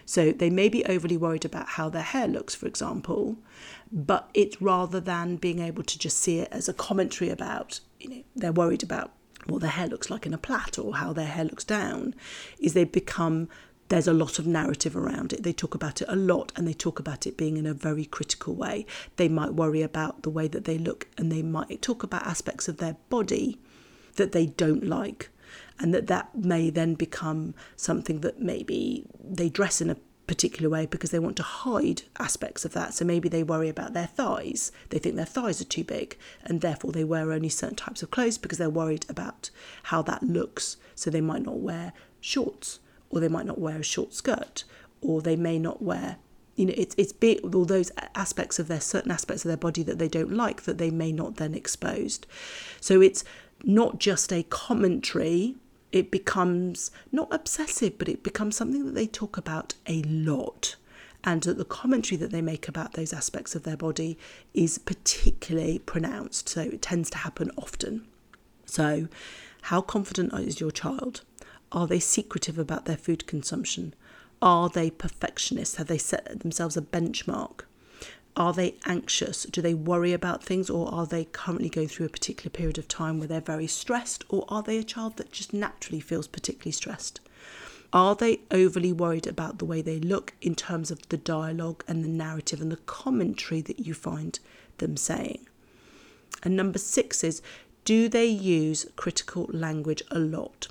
So 0.06 0.32
they 0.32 0.50
may 0.50 0.70
be 0.70 0.86
overly 0.86 1.18
worried 1.18 1.46
about 1.46 1.70
how 1.70 1.90
their 1.90 2.02
hair 2.02 2.28
looks, 2.28 2.56
for 2.56 2.68
example, 2.68 3.38
but 3.92 4.30
it's 4.34 4.62
rather 4.62 5.00
than 5.00 5.36
being 5.36 5.60
able 5.60 5.84
to 5.84 6.00
just 6.00 6.18
see 6.18 6.40
it 6.40 6.50
as 6.52 6.70
a 6.70 6.74
commentary 6.74 7.30
about, 7.30 7.80
you 8.00 8.10
know, 8.10 8.24
they're 8.36 8.52
worried 8.52 8.84
about 8.84 9.12
what 9.48 9.62
their 9.62 9.72
hair 9.72 9.88
looks 9.88 10.10
like 10.10 10.26
in 10.26 10.34
a 10.34 10.38
plait 10.38 10.78
or 10.80 10.96
how 10.96 11.14
their 11.14 11.28
hair 11.28 11.46
looks 11.46 11.64
down, 11.64 12.16
is 12.60 12.74
they 12.74 12.84
become 12.84 13.50
there's 13.90 14.08
a 14.08 14.14
lot 14.14 14.40
of 14.40 14.48
narrative 14.48 14.98
around 14.98 15.32
it. 15.32 15.44
They 15.44 15.54
talk 15.54 15.76
about 15.76 16.02
it 16.02 16.08
a 16.10 16.16
lot 16.16 16.52
and 16.56 16.68
they 16.68 16.74
talk 16.74 17.00
about 17.00 17.28
it 17.28 17.38
being 17.38 17.58
in 17.58 17.68
a 17.68 17.74
very 17.74 18.06
critical 18.06 18.56
way. 18.56 18.88
They 19.18 19.30
might 19.30 19.54
worry 19.54 19.84
about 19.84 20.24
the 20.24 20.32
way 20.32 20.48
that 20.48 20.66
they 20.66 20.80
look 20.80 21.08
and 21.20 21.32
they 21.32 21.44
might 21.44 21.84
talk 21.84 22.02
about 22.02 22.26
aspects 22.26 22.68
of 22.68 22.78
their 22.78 22.98
body 23.10 23.60
that 24.16 24.32
they 24.32 24.46
don't 24.46 24.86
like 24.86 25.30
and 25.80 25.94
that 25.94 26.08
that 26.08 26.36
may 26.36 26.70
then 26.70 26.94
become 26.94 27.54
something 27.76 28.22
that 28.22 28.40
maybe 28.40 29.06
they 29.24 29.50
dress 29.50 29.82
in 29.82 29.90
a 29.90 29.98
particular 30.28 30.70
way 30.70 30.86
because 30.86 31.12
they 31.12 31.20
want 31.20 31.36
to 31.38 31.44
hide 31.44 32.04
aspects 32.20 32.66
of 32.66 32.74
that. 32.74 32.94
So 32.94 33.06
maybe 33.06 33.30
they 33.30 33.44
worry 33.44 33.70
about 33.70 33.94
their 33.94 34.08
thighs. 34.08 34.72
They 34.90 35.00
think 35.00 35.16
their 35.16 35.26
thighs 35.26 35.62
are 35.62 35.66
too 35.66 35.84
big 35.84 36.18
and 36.44 36.62
therefore 36.62 36.92
they 36.92 37.04
wear 37.04 37.32
only 37.32 37.50
certain 37.50 37.76
types 37.76 38.02
of 38.02 38.12
clothes 38.12 38.38
because 38.38 38.58
they're 38.58 38.70
worried 38.70 39.06
about 39.10 39.50
how 39.84 40.02
that 40.04 40.24
looks. 40.24 40.78
So 40.96 41.10
they 41.10 41.22
might 41.22 41.44
not 41.44 41.60
wear 41.60 41.94
shorts 42.20 42.80
or 43.10 43.20
they 43.20 43.28
might 43.28 43.46
not 43.46 43.60
wear 43.60 43.80
a 43.80 43.84
short 43.84 44.14
skirt 44.14 44.64
or 45.02 45.22
they 45.22 45.36
may 45.36 45.60
not 45.60 45.82
wear 45.82 46.18
you 46.56 46.66
know 46.66 46.74
it's 46.78 46.96
it's 46.98 47.12
big 47.12 47.40
all 47.54 47.66
those 47.66 47.92
aspects 48.16 48.60
of 48.60 48.68
their 48.68 48.80
certain 48.80 49.12
aspects 49.12 49.44
of 49.44 49.50
their 49.50 49.58
body 49.58 49.84
that 49.84 50.00
they 50.00 50.08
don't 50.08 50.32
like 50.32 50.64
that 50.64 50.78
they 50.78 50.90
may 50.90 51.12
not 51.12 51.36
then 51.36 51.54
exposed 51.54 52.26
so 52.80 53.02
it's 53.02 53.24
not 53.64 54.00
just 54.00 54.32
a 54.32 54.44
commentary, 54.44 55.56
it 55.92 56.12
becomes 56.12 56.92
not 57.12 57.28
obsessive, 57.32 57.98
but 57.98 58.10
it 58.10 58.24
becomes 58.24 58.56
something 58.56 58.86
that 58.86 58.96
they 58.96 59.08
talk 59.08 59.38
about 59.38 59.76
a 59.88 60.02
lot. 60.04 60.76
And 61.24 61.42
that 61.44 61.58
the 61.58 61.66
commentary 61.66 62.18
that 62.18 62.32
they 62.32 62.42
make 62.42 62.68
about 62.68 62.94
those 62.94 63.12
aspects 63.12 63.56
of 63.56 63.64
their 63.64 63.78
body 63.78 64.18
is 64.54 64.78
particularly 64.78 65.80
pronounced. 65.80 66.50
So 66.50 66.62
it 66.62 66.84
tends 66.84 67.10
to 67.12 67.18
happen 67.20 67.50
often. 67.58 68.06
So, 68.66 69.08
how 69.64 69.82
confident 69.82 70.34
is 70.34 70.60
your 70.60 70.70
child? 70.70 71.22
Are 71.72 71.88
they 71.88 72.00
secretive 72.00 72.60
about 72.60 72.86
their 72.86 72.98
food 72.98 73.26
consumption? 73.26 73.96
Are 74.42 74.70
they 74.70 74.92
perfectionists? 74.92 75.76
Have 75.76 75.88
they 75.88 75.98
set 75.98 76.42
themselves 76.42 76.78
a 76.78 76.82
benchmark? 76.82 77.62
Are 78.38 78.52
they 78.52 78.76
anxious? 78.86 79.44
Do 79.44 79.62
they 79.62 79.74
worry 79.74 80.12
about 80.12 80.44
things, 80.44 80.70
or 80.70 80.94
are 80.94 81.06
they 81.06 81.26
currently 81.26 81.70
going 81.70 81.88
through 81.88 82.08
a 82.08 82.10
particular 82.10 82.50
period 82.50 82.78
of 82.78 82.88
time 82.88 83.18
where 83.18 83.30
they're 83.30 83.40
very 83.40 83.68
stressed, 83.68 84.26
or 84.28 84.44
are 84.50 84.62
they 84.62 84.78
a 84.78 84.84
child 84.84 85.16
that 85.18 85.32
just 85.32 85.54
naturally 85.54 86.02
feels 86.02 86.28
particularly 86.28 86.74
stressed? 86.74 87.22
Are 87.94 88.14
they 88.14 88.42
overly 88.52 88.92
worried 88.92 89.26
about 89.26 89.58
the 89.58 89.66
way 89.66 89.82
they 89.82 90.00
look 90.00 90.34
in 90.42 90.54
terms 90.54 90.92
of 90.92 91.08
the 91.08 91.18
dialogue 91.18 91.84
and 91.88 92.04
the 92.04 92.10
narrative 92.10 92.60
and 92.60 92.70
the 92.70 92.78
commentary 92.78 93.62
that 93.62 93.80
you 93.80 93.94
find 93.94 94.38
them 94.80 94.98
saying? 94.98 95.48
And 96.44 96.58
number 96.58 96.78
six 96.78 97.24
is 97.24 97.42
do 97.86 98.10
they 98.10 98.26
use 98.26 98.86
critical 98.98 99.50
language 99.54 100.04
a 100.12 100.20
lot? 100.20 100.68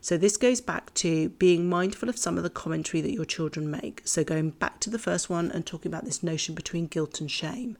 So 0.00 0.16
this 0.16 0.36
goes 0.36 0.60
back 0.60 0.92
to 0.94 1.30
being 1.30 1.68
mindful 1.68 2.08
of 2.08 2.18
some 2.18 2.36
of 2.36 2.42
the 2.42 2.50
commentary 2.50 3.00
that 3.00 3.12
your 3.12 3.24
children 3.24 3.70
make. 3.70 4.02
So 4.04 4.24
going 4.24 4.50
back 4.50 4.80
to 4.80 4.90
the 4.90 4.98
first 4.98 5.30
one 5.30 5.50
and 5.50 5.64
talking 5.64 5.90
about 5.90 6.04
this 6.04 6.22
notion 6.22 6.54
between 6.54 6.86
guilt 6.86 7.20
and 7.20 7.30
shame. 7.30 7.76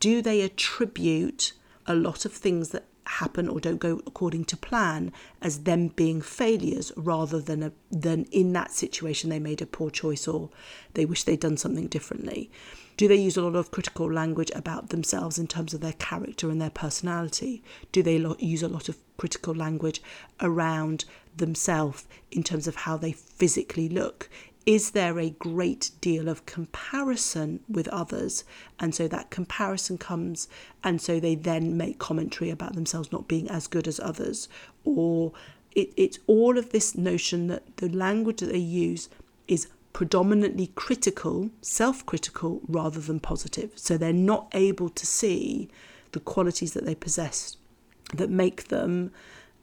Do 0.00 0.22
they 0.22 0.42
attribute 0.42 1.52
a 1.86 1.94
lot 1.94 2.24
of 2.24 2.32
things 2.32 2.68
that 2.70 2.84
happen 3.08 3.48
or 3.48 3.58
don't 3.60 3.78
go 3.78 4.00
according 4.06 4.44
to 4.44 4.56
plan 4.56 5.12
as 5.40 5.64
them 5.64 5.88
being 5.88 6.20
failures 6.20 6.92
rather 6.96 7.40
than 7.40 7.62
a, 7.62 7.72
than 7.90 8.24
in 8.30 8.52
that 8.52 8.70
situation 8.72 9.30
they 9.30 9.38
made 9.38 9.62
a 9.62 9.66
poor 9.66 9.90
choice 9.90 10.28
or 10.28 10.50
they 10.94 11.04
wish 11.04 11.24
they'd 11.24 11.40
done 11.40 11.56
something 11.56 11.86
differently. 11.86 12.50
Do 12.96 13.08
they 13.08 13.16
use 13.16 13.36
a 13.36 13.42
lot 13.42 13.54
of 13.54 13.70
critical 13.70 14.12
language 14.12 14.50
about 14.54 14.90
themselves 14.90 15.38
in 15.38 15.46
terms 15.46 15.72
of 15.72 15.80
their 15.80 15.92
character 15.92 16.50
and 16.50 16.60
their 16.60 16.70
personality? 16.70 17.62
Do 17.92 18.02
they 18.02 18.18
lo- 18.18 18.36
use 18.38 18.62
a 18.62 18.68
lot 18.68 18.88
of 18.88 18.98
critical 19.16 19.54
language 19.54 20.02
around 20.40 21.04
themselves 21.36 22.06
in 22.30 22.42
terms 22.42 22.66
of 22.66 22.74
how 22.74 22.96
they 22.96 23.12
physically 23.12 23.88
look 23.88 24.28
is 24.68 24.90
there 24.90 25.18
a 25.18 25.30
great 25.30 25.92
deal 26.02 26.28
of 26.28 26.44
comparison 26.44 27.60
with 27.70 27.88
others? 27.88 28.44
And 28.78 28.94
so 28.94 29.08
that 29.08 29.30
comparison 29.30 29.96
comes, 29.96 30.46
and 30.84 31.00
so 31.00 31.18
they 31.18 31.36
then 31.36 31.78
make 31.78 31.98
commentary 31.98 32.50
about 32.50 32.74
themselves 32.74 33.10
not 33.10 33.26
being 33.26 33.48
as 33.48 33.66
good 33.66 33.88
as 33.88 33.98
others. 33.98 34.46
Or 34.84 35.32
it, 35.72 35.94
it's 35.96 36.18
all 36.26 36.58
of 36.58 36.68
this 36.68 36.94
notion 36.94 37.46
that 37.46 37.78
the 37.78 37.88
language 37.88 38.40
that 38.40 38.52
they 38.52 38.58
use 38.58 39.08
is 39.46 39.68
predominantly 39.94 40.66
critical, 40.74 41.48
self 41.62 42.04
critical, 42.04 42.60
rather 42.68 43.00
than 43.00 43.20
positive. 43.20 43.70
So 43.74 43.96
they're 43.96 44.12
not 44.12 44.48
able 44.52 44.90
to 44.90 45.06
see 45.06 45.70
the 46.12 46.20
qualities 46.20 46.74
that 46.74 46.84
they 46.84 46.94
possess 46.94 47.56
that 48.12 48.28
make 48.28 48.68
them 48.68 49.12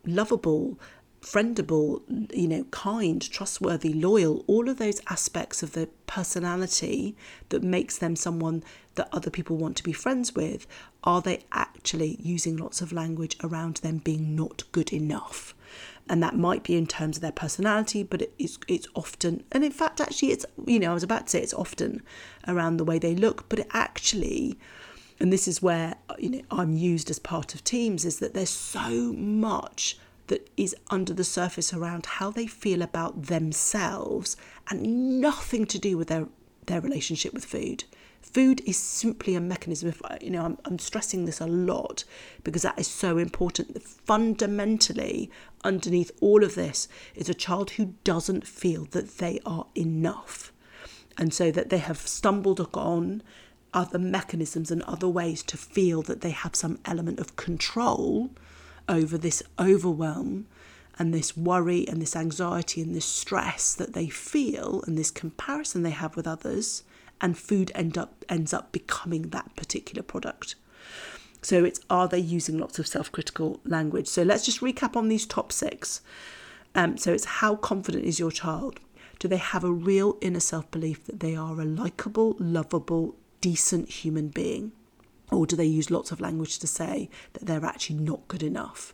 lovable, 0.04 0.80
friendable, 1.25 2.01
you 2.31 2.47
know, 2.47 2.63
kind, 2.65 3.29
trustworthy, 3.31 3.91
loyal, 3.93 4.43
all 4.47 4.69
of 4.69 4.77
those 4.77 5.01
aspects 5.09 5.63
of 5.63 5.73
the 5.73 5.88
personality 6.05 7.15
that 7.49 7.63
makes 7.63 7.97
them 7.97 8.15
someone 8.15 8.63
that 8.93 9.09
other 9.11 9.31
people 9.31 9.57
want 9.57 9.75
to 9.75 9.83
be 9.83 9.91
friends 9.91 10.35
with, 10.35 10.67
are 11.03 11.21
they 11.21 11.43
actually 11.51 12.17
using 12.21 12.55
lots 12.55 12.79
of 12.79 12.93
language 12.93 13.35
around 13.43 13.77
them 13.77 13.97
being 13.97 14.35
not 14.35 14.63
good 14.71 14.93
enough? 14.93 15.55
And 16.07 16.21
that 16.21 16.38
might 16.38 16.63
be 16.63 16.77
in 16.77 16.85
terms 16.85 17.17
of 17.17 17.21
their 17.21 17.31
personality, 17.31 18.03
but 18.03 18.21
it's 18.38 18.59
it's 18.67 18.88
often, 18.93 19.43
and 19.51 19.65
in 19.65 19.71
fact, 19.71 19.99
actually, 19.99 20.31
it's 20.31 20.45
you 20.67 20.79
know 20.79 20.91
I 20.91 20.93
was 20.93 21.01
about 21.01 21.25
to 21.25 21.31
say 21.31 21.41
it's 21.41 21.53
often 21.55 22.03
around 22.47 22.77
the 22.77 22.85
way 22.85 22.99
they 22.99 23.15
look, 23.15 23.49
but 23.49 23.57
it 23.57 23.67
actually, 23.71 24.59
and 25.19 25.33
this 25.33 25.47
is 25.47 25.63
where 25.63 25.95
you 26.19 26.29
know 26.29 26.41
I'm 26.51 26.73
used 26.73 27.09
as 27.09 27.17
part 27.17 27.55
of 27.55 27.63
teams, 27.63 28.05
is 28.05 28.19
that 28.19 28.35
there's 28.35 28.51
so 28.51 29.13
much 29.13 29.97
that 30.27 30.49
is 30.57 30.75
under 30.89 31.13
the 31.13 31.23
surface 31.23 31.73
around 31.73 32.05
how 32.05 32.31
they 32.31 32.47
feel 32.47 32.81
about 32.81 33.23
themselves 33.23 34.35
and 34.69 35.21
nothing 35.21 35.65
to 35.67 35.79
do 35.79 35.97
with 35.97 36.07
their, 36.07 36.27
their 36.65 36.81
relationship 36.81 37.33
with 37.33 37.45
food. 37.45 37.83
Food 38.21 38.61
is 38.65 38.77
simply 38.77 39.35
a 39.35 39.39
mechanism. 39.39 39.89
If 39.89 40.01
you 40.19 40.31
know, 40.31 40.43
I'm, 40.43 40.57
I'm 40.65 40.79
stressing 40.79 41.25
this 41.25 41.39
a 41.39 41.45
lot 41.45 42.03
because 42.43 42.63
that 42.63 42.79
is 42.79 42.88
so 42.88 43.17
important. 43.17 43.81
Fundamentally, 43.83 45.29
underneath 45.63 46.11
all 46.21 46.43
of 46.43 46.55
this 46.55 46.88
is 47.13 47.29
a 47.29 47.35
child 47.35 47.71
who 47.71 47.93
doesn't 48.03 48.47
feel 48.47 48.85
that 48.91 49.19
they 49.19 49.39
are 49.45 49.67
enough, 49.75 50.51
and 51.17 51.33
so 51.33 51.51
that 51.51 51.69
they 51.69 51.77
have 51.77 51.99
stumbled 51.99 52.59
upon 52.59 53.21
other 53.73 53.99
mechanisms 53.99 54.71
and 54.71 54.81
other 54.83 55.07
ways 55.07 55.43
to 55.43 55.57
feel 55.57 56.01
that 56.01 56.21
they 56.21 56.31
have 56.31 56.55
some 56.55 56.79
element 56.85 57.19
of 57.19 57.35
control 57.35 58.31
over 58.88 59.17
this 59.17 59.43
overwhelm 59.60 60.48
and 60.98 61.13
this 61.13 61.36
worry 61.36 61.88
and 61.88 62.02
this 62.02 62.15
anxiety 62.15 62.82
and 62.82 62.95
this 62.95 63.06
stress 63.06 63.74
that 63.74 63.93
they 63.93 64.08
feel 64.08 64.84
and 64.88 64.98
this 64.98 65.12
comparison 65.12 65.84
they 65.84 65.89
have 65.91 66.15
with 66.15 66.28
others 66.28 66.84
and 67.21 67.38
food 67.38 67.71
end 67.76 67.98
up 67.98 68.26
ends 68.30 68.54
up 68.54 68.71
becoming 68.71 69.24
that 69.30 69.56
particular 69.56 70.04
product. 70.04 70.56
So 71.41 71.63
it's 71.63 71.80
are 71.89 72.08
they 72.08 72.19
using 72.19 72.58
lots 72.58 72.80
of 72.80 72.88
self-critical 72.88 73.60
language? 73.65 74.08
So 74.08 74.24
let's 74.24 74.45
just 74.45 74.62
recap 74.62 74.95
on 74.95 75.10
these 75.10 75.26
top 75.26 75.52
six. 75.52 76.02
Um, 76.74 76.98
so 76.98 77.13
it's 77.13 77.26
how 77.26 77.56
confident 77.56 78.06
is 78.06 78.19
your 78.19 78.32
child? 78.32 78.80
Do 79.19 79.28
they 79.28 79.38
have 79.38 79.63
a 79.63 79.71
real 79.71 80.17
inner 80.21 80.39
self-belief 80.39 81.06
that 81.06 81.19
they 81.19 81.36
are 81.36 81.60
a 81.62 81.65
likable 81.65 82.36
lovable 82.39 83.15
decent 83.41 83.89
human 83.89 84.30
being 84.30 84.71
or 85.31 85.45
do 85.45 85.55
they 85.55 85.65
use 85.65 85.91
lots 85.91 86.11
of 86.11 86.21
language 86.21 86.59
to 86.59 86.67
say 86.67 87.09
that 87.33 87.45
they're 87.45 87.65
actually 87.65 87.97
not 87.97 88.27
good 88.27 88.43
enough? 88.43 88.93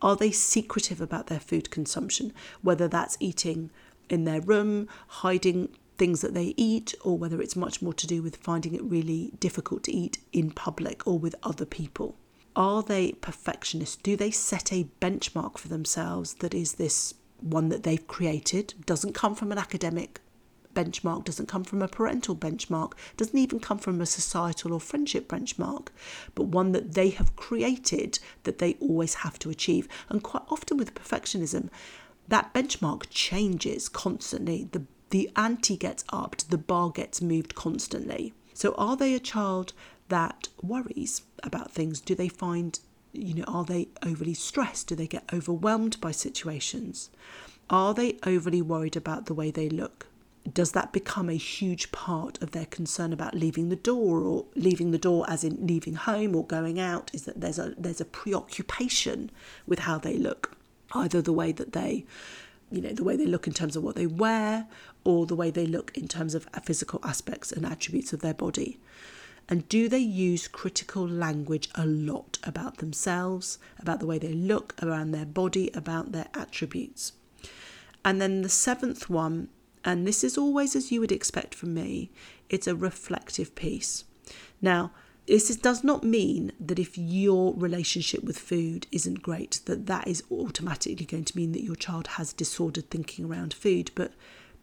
Are 0.00 0.16
they 0.16 0.30
secretive 0.30 1.00
about 1.00 1.28
their 1.28 1.40
food 1.40 1.70
consumption, 1.70 2.32
whether 2.60 2.88
that's 2.88 3.16
eating 3.20 3.70
in 4.08 4.24
their 4.24 4.40
room, 4.40 4.88
hiding 5.06 5.68
things 5.96 6.20
that 6.22 6.34
they 6.34 6.54
eat, 6.56 6.94
or 7.02 7.16
whether 7.16 7.40
it's 7.40 7.54
much 7.54 7.80
more 7.80 7.94
to 7.94 8.06
do 8.06 8.22
with 8.22 8.36
finding 8.36 8.74
it 8.74 8.82
really 8.82 9.32
difficult 9.38 9.84
to 9.84 9.92
eat 9.92 10.18
in 10.32 10.50
public 10.50 11.06
or 11.06 11.18
with 11.18 11.36
other 11.42 11.64
people? 11.64 12.16
Are 12.56 12.82
they 12.82 13.12
perfectionists? 13.12 13.96
Do 13.96 14.16
they 14.16 14.30
set 14.30 14.72
a 14.72 14.88
benchmark 15.00 15.58
for 15.58 15.68
themselves 15.68 16.34
that 16.34 16.52
is 16.52 16.74
this 16.74 17.14
one 17.40 17.68
that 17.70 17.82
they've 17.82 18.06
created, 18.06 18.74
doesn't 18.86 19.14
come 19.14 19.34
from 19.34 19.52
an 19.52 19.58
academic 19.58 20.20
benchmark 20.74 21.24
doesn't 21.24 21.48
come 21.48 21.64
from 21.64 21.82
a 21.82 21.88
parental 21.88 22.36
benchmark, 22.36 22.92
doesn't 23.16 23.38
even 23.38 23.60
come 23.60 23.78
from 23.78 24.00
a 24.00 24.06
societal 24.06 24.72
or 24.72 24.80
friendship 24.80 25.28
benchmark, 25.28 25.88
but 26.34 26.44
one 26.44 26.72
that 26.72 26.94
they 26.94 27.10
have 27.10 27.36
created 27.36 28.18
that 28.44 28.58
they 28.58 28.74
always 28.80 29.14
have 29.14 29.38
to 29.40 29.50
achieve. 29.50 29.88
And 30.08 30.22
quite 30.22 30.44
often 30.48 30.76
with 30.76 30.94
perfectionism, 30.94 31.68
that 32.28 32.54
benchmark 32.54 33.06
changes 33.10 33.88
constantly. 33.88 34.68
The 34.72 34.84
the 35.10 35.30
ante 35.36 35.76
gets 35.76 36.04
upped, 36.08 36.48
the 36.48 36.56
bar 36.56 36.90
gets 36.90 37.20
moved 37.20 37.54
constantly. 37.54 38.32
So 38.54 38.74
are 38.78 38.96
they 38.96 39.14
a 39.14 39.20
child 39.20 39.74
that 40.08 40.48
worries 40.62 41.20
about 41.42 41.70
things? 41.70 42.00
Do 42.00 42.14
they 42.14 42.28
find 42.28 42.78
you 43.12 43.34
know, 43.34 43.44
are 43.46 43.64
they 43.64 43.88
overly 44.04 44.34
stressed? 44.34 44.88
Do 44.88 44.94
they 44.94 45.06
get 45.06 45.28
overwhelmed 45.32 46.00
by 46.00 46.12
situations? 46.12 47.10
Are 47.68 47.94
they 47.94 48.18
overly 48.24 48.62
worried 48.62 48.96
about 48.96 49.26
the 49.26 49.34
way 49.34 49.50
they 49.50 49.68
look? 49.68 50.06
Does 50.50 50.72
that 50.72 50.92
become 50.92 51.28
a 51.28 51.34
huge 51.34 51.92
part 51.92 52.42
of 52.42 52.50
their 52.50 52.66
concern 52.66 53.12
about 53.12 53.34
leaving 53.34 53.68
the 53.68 53.76
door 53.76 54.22
or 54.22 54.46
leaving 54.56 54.90
the 54.90 54.98
door 54.98 55.24
as 55.28 55.44
in 55.44 55.66
leaving 55.66 55.94
home 55.94 56.34
or 56.34 56.44
going 56.44 56.80
out? 56.80 57.10
Is 57.14 57.22
that 57.24 57.40
there's 57.40 57.58
a 57.58 57.74
there's 57.78 58.00
a 58.00 58.04
preoccupation 58.04 59.30
with 59.66 59.80
how 59.80 59.98
they 59.98 60.16
look 60.18 60.56
either 60.92 61.22
the 61.22 61.32
way 61.32 61.52
that 61.52 61.72
they 61.72 62.04
you 62.70 62.80
know 62.80 62.92
the 62.92 63.04
way 63.04 63.16
they 63.16 63.26
look 63.26 63.46
in 63.46 63.52
terms 63.52 63.76
of 63.76 63.82
what 63.82 63.94
they 63.94 64.06
wear 64.06 64.66
or 65.04 65.26
the 65.26 65.36
way 65.36 65.50
they 65.50 65.66
look 65.66 65.96
in 65.96 66.08
terms 66.08 66.34
of 66.34 66.48
physical 66.64 67.00
aspects 67.04 67.52
and 67.52 67.64
attributes 67.64 68.12
of 68.12 68.20
their 68.20 68.34
body? 68.34 68.80
And 69.48 69.68
do 69.68 69.88
they 69.88 69.98
use 69.98 70.48
critical 70.48 71.06
language 71.06 71.68
a 71.74 71.84
lot 71.84 72.38
about 72.44 72.78
themselves 72.78 73.58
about 73.78 74.00
the 74.00 74.06
way 74.06 74.18
they 74.18 74.32
look 74.32 74.74
around 74.82 75.10
their 75.10 75.26
body 75.26 75.70
about 75.74 76.12
their 76.12 76.28
attributes? 76.34 77.12
And 78.04 78.20
then 78.20 78.42
the 78.42 78.48
seventh 78.48 79.08
one 79.10 79.48
and 79.84 80.06
this 80.06 80.22
is 80.22 80.38
always 80.38 80.76
as 80.76 80.92
you 80.92 81.00
would 81.00 81.12
expect 81.12 81.54
from 81.54 81.74
me, 81.74 82.10
it's 82.48 82.66
a 82.66 82.76
reflective 82.76 83.54
piece. 83.54 84.04
Now, 84.60 84.92
this 85.26 85.50
is, 85.50 85.56
does 85.56 85.84
not 85.84 86.02
mean 86.02 86.52
that 86.58 86.78
if 86.78 86.98
your 86.98 87.54
relationship 87.54 88.24
with 88.24 88.38
food 88.38 88.86
isn't 88.90 89.22
great, 89.22 89.60
that 89.66 89.86
that 89.86 90.08
is 90.08 90.24
automatically 90.30 91.06
going 91.06 91.24
to 91.24 91.36
mean 91.36 91.52
that 91.52 91.62
your 91.62 91.76
child 91.76 92.08
has 92.08 92.32
disordered 92.32 92.90
thinking 92.90 93.24
around 93.24 93.54
food. 93.54 93.92
But 93.94 94.12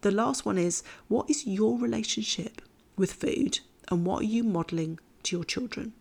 the 0.02 0.10
last 0.10 0.44
one 0.44 0.58
is 0.58 0.82
what 1.08 1.30
is 1.30 1.46
your 1.46 1.78
relationship 1.78 2.60
with 2.96 3.12
food 3.12 3.60
and 3.88 4.04
what 4.04 4.22
are 4.22 4.26
you 4.26 4.44
modeling 4.44 4.98
to 5.24 5.36
your 5.36 5.44
children? 5.44 5.94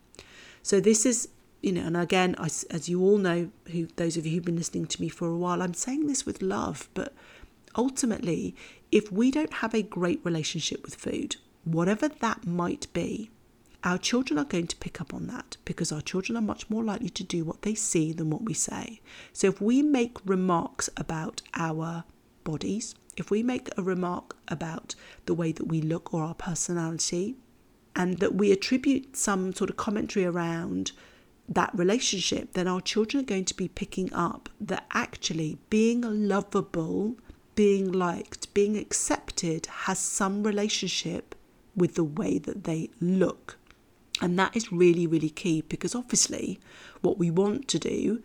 So 0.61 0.79
this 0.81 1.05
is, 1.05 1.29
you 1.61 1.71
know, 1.71 1.85
and 1.85 1.95
again, 1.95 2.35
as, 2.37 2.63
as 2.65 2.89
you 2.89 3.01
all 3.01 3.17
know, 3.17 3.51
who 3.71 3.87
those 3.95 4.17
of 4.17 4.25
you 4.25 4.33
who've 4.33 4.45
been 4.45 4.57
listening 4.57 4.87
to 4.87 5.01
me 5.01 5.07
for 5.07 5.27
a 5.29 5.37
while, 5.37 5.61
I'm 5.61 5.73
saying 5.73 6.07
this 6.07 6.25
with 6.25 6.41
love, 6.41 6.89
but 6.93 7.13
ultimately, 7.75 8.55
if 8.91 9.11
we 9.11 9.31
don't 9.31 9.53
have 9.53 9.73
a 9.73 9.81
great 9.81 10.19
relationship 10.23 10.83
with 10.83 10.95
food, 10.95 11.35
whatever 11.63 12.07
that 12.07 12.45
might 12.45 12.91
be, 12.93 13.29
our 13.83 13.97
children 13.97 14.37
are 14.37 14.45
going 14.45 14.67
to 14.67 14.75
pick 14.77 14.99
up 14.99 15.13
on 15.13 15.27
that 15.27 15.57
because 15.63 15.91
our 15.91 16.01
children 16.01 16.37
are 16.37 16.41
much 16.41 16.69
more 16.69 16.83
likely 16.83 17.09
to 17.09 17.23
do 17.23 17.45
what 17.45 17.61
they 17.61 17.75
see 17.75 18.11
than 18.11 18.29
what 18.29 18.43
we 18.43 18.53
say. 18.53 18.99
So 19.31 19.47
if 19.47 19.61
we 19.61 19.81
make 19.81 20.17
remarks 20.25 20.89
about 20.97 21.41
our 21.53 22.03
bodies, 22.43 22.95
if 23.15 23.31
we 23.31 23.41
make 23.43 23.69
a 23.77 23.83
remark 23.83 24.35
about 24.47 24.95
the 25.25 25.33
way 25.33 25.51
that 25.53 25.67
we 25.67 25.81
look 25.81 26.13
or 26.13 26.23
our 26.23 26.33
personality, 26.33 27.35
and 27.95 28.19
that 28.19 28.35
we 28.35 28.51
attribute 28.51 29.15
some 29.15 29.53
sort 29.53 29.69
of 29.69 29.77
commentary 29.77 30.25
around 30.25 30.91
that 31.47 31.71
relationship, 31.73 32.53
then 32.53 32.67
our 32.67 32.79
children 32.79 33.23
are 33.23 33.25
going 33.25 33.45
to 33.45 33.55
be 33.55 33.67
picking 33.67 34.13
up 34.13 34.47
that 34.61 34.85
actually 34.93 35.57
being 35.69 36.01
lovable 36.01 37.17
being 37.59 37.91
liked, 37.91 38.53
being 38.53 38.77
accepted 38.77 39.65
has 39.65 39.99
some 39.99 40.43
relationship 40.43 41.35
with 41.75 41.95
the 41.95 42.03
way 42.05 42.37
that 42.37 42.63
they 42.63 42.89
look. 43.01 43.57
And 44.21 44.39
that 44.39 44.55
is 44.55 44.71
really, 44.71 45.05
really 45.05 45.29
key 45.29 45.59
because 45.67 45.93
obviously, 45.93 46.57
what 47.01 47.17
we 47.17 47.29
want 47.29 47.67
to 47.67 47.77
do 47.77 48.23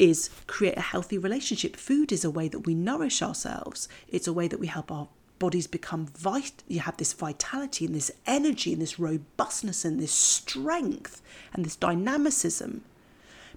is 0.00 0.30
create 0.48 0.76
a 0.76 0.80
healthy 0.80 1.16
relationship. 1.16 1.76
Food 1.76 2.10
is 2.10 2.24
a 2.24 2.30
way 2.38 2.48
that 2.48 2.66
we 2.66 2.74
nourish 2.74 3.22
ourselves, 3.22 3.88
it's 4.08 4.26
a 4.26 4.32
way 4.32 4.48
that 4.48 4.58
we 4.58 4.66
help 4.66 4.90
our 4.90 5.06
bodies 5.38 5.68
become 5.68 6.06
vital. 6.06 6.64
You 6.66 6.80
have 6.80 6.96
this 6.96 7.12
vitality 7.12 7.86
and 7.86 7.94
this 7.94 8.10
energy 8.26 8.72
and 8.72 8.82
this 8.82 8.98
robustness 8.98 9.84
and 9.84 10.00
this 10.00 10.10
strength 10.10 11.22
and 11.52 11.64
this 11.64 11.76
dynamicism. 11.76 12.82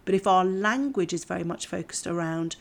But 0.05 0.13
if 0.13 0.27
our 0.27 0.45
language 0.45 1.13
is 1.13 1.23
very 1.23 1.43
much 1.43 1.65
focused 1.65 2.05
around 2.05 2.55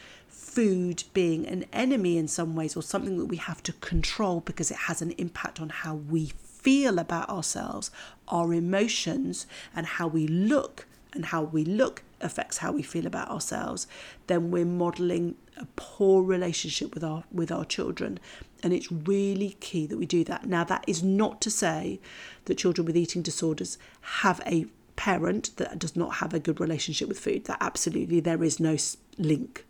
food 0.58 1.04
being 1.14 1.46
an 1.46 1.64
enemy 1.72 2.18
in 2.18 2.26
some 2.26 2.56
ways 2.56 2.76
or 2.76 2.82
something 2.82 3.16
that 3.16 3.26
we 3.26 3.36
have 3.36 3.62
to 3.62 3.72
control 3.74 4.40
because 4.40 4.72
it 4.72 4.76
has 4.76 5.00
an 5.00 5.12
impact 5.12 5.60
on 5.60 5.68
how 5.68 5.94
we 5.94 6.32
feel 6.42 6.98
about 6.98 7.28
ourselves, 7.28 7.92
our 8.26 8.52
emotions, 8.52 9.46
and 9.76 9.86
how 9.86 10.08
we 10.08 10.26
look, 10.26 10.84
and 11.12 11.26
how 11.26 11.44
we 11.44 11.64
look 11.64 12.02
affects 12.20 12.58
how 12.58 12.72
we 12.72 12.82
feel 12.82 13.06
about 13.06 13.30
ourselves, 13.30 13.86
then 14.26 14.50
we're 14.50 14.64
modeling 14.64 15.36
a 15.56 15.66
poor 15.76 16.24
relationship 16.24 16.92
with 16.92 17.04
our 17.04 17.22
with 17.30 17.52
our 17.52 17.64
children 17.64 18.18
and 18.62 18.72
it's 18.72 18.90
really 18.92 19.56
key 19.60 19.86
that 19.86 19.98
we 19.98 20.06
do 20.06 20.22
that 20.22 20.46
now 20.46 20.62
that 20.62 20.84
is 20.86 21.02
not 21.02 21.40
to 21.40 21.50
say 21.50 21.98
that 22.44 22.56
children 22.56 22.84
with 22.84 22.96
eating 22.96 23.22
disorders 23.22 23.76
have 24.22 24.40
a 24.46 24.66
parent 24.98 25.56
that 25.58 25.78
does 25.78 25.94
not 25.94 26.16
have 26.16 26.34
a 26.34 26.40
good 26.40 26.58
relationship 26.58 27.06
with 27.06 27.20
food. 27.20 27.44
That 27.44 27.58
absolutely 27.60 28.18
there 28.18 28.42
is 28.42 28.58
no 28.58 28.76
link. 29.16 29.64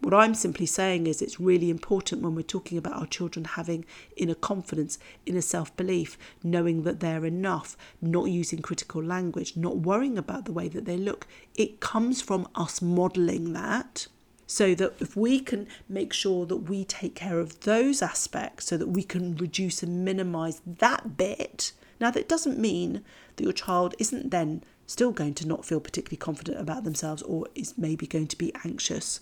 What 0.00 0.14
I'm 0.14 0.34
simply 0.34 0.66
saying 0.66 1.08
is 1.08 1.20
it's 1.20 1.40
really 1.40 1.70
important 1.70 2.22
when 2.22 2.36
we're 2.36 2.42
talking 2.42 2.78
about 2.78 3.00
our 3.00 3.06
children 3.06 3.44
having 3.44 3.84
inner 4.16 4.34
confidence, 4.34 4.98
inner 5.26 5.40
self 5.40 5.76
belief, 5.76 6.16
knowing 6.44 6.84
that 6.84 7.00
they're 7.00 7.24
enough, 7.24 7.76
not 8.00 8.26
using 8.26 8.62
critical 8.62 9.02
language, 9.02 9.56
not 9.56 9.78
worrying 9.78 10.16
about 10.16 10.44
the 10.44 10.52
way 10.52 10.68
that 10.68 10.84
they 10.84 10.96
look. 10.96 11.26
It 11.56 11.80
comes 11.80 12.22
from 12.22 12.46
us 12.54 12.80
modeling 12.80 13.52
that. 13.54 14.06
So 14.46 14.74
that 14.76 14.94
if 14.98 15.14
we 15.14 15.40
can 15.40 15.66
make 15.90 16.14
sure 16.14 16.46
that 16.46 16.56
we 16.56 16.84
take 16.84 17.14
care 17.14 17.38
of 17.38 17.60
those 17.60 18.00
aspects 18.00 18.66
so 18.66 18.78
that 18.78 18.88
we 18.88 19.02
can 19.02 19.36
reduce 19.36 19.82
and 19.82 20.06
minimize 20.06 20.62
that 20.64 21.18
bit. 21.18 21.72
Now, 22.00 22.10
that 22.12 22.30
doesn't 22.30 22.58
mean 22.58 23.04
that 23.36 23.44
your 23.44 23.52
child 23.52 23.94
isn't 23.98 24.30
then 24.30 24.62
still 24.86 25.12
going 25.12 25.34
to 25.34 25.46
not 25.46 25.66
feel 25.66 25.80
particularly 25.80 26.16
confident 26.16 26.58
about 26.58 26.84
themselves 26.84 27.20
or 27.22 27.46
is 27.54 27.76
maybe 27.76 28.06
going 28.06 28.26
to 28.26 28.38
be 28.38 28.54
anxious 28.64 29.20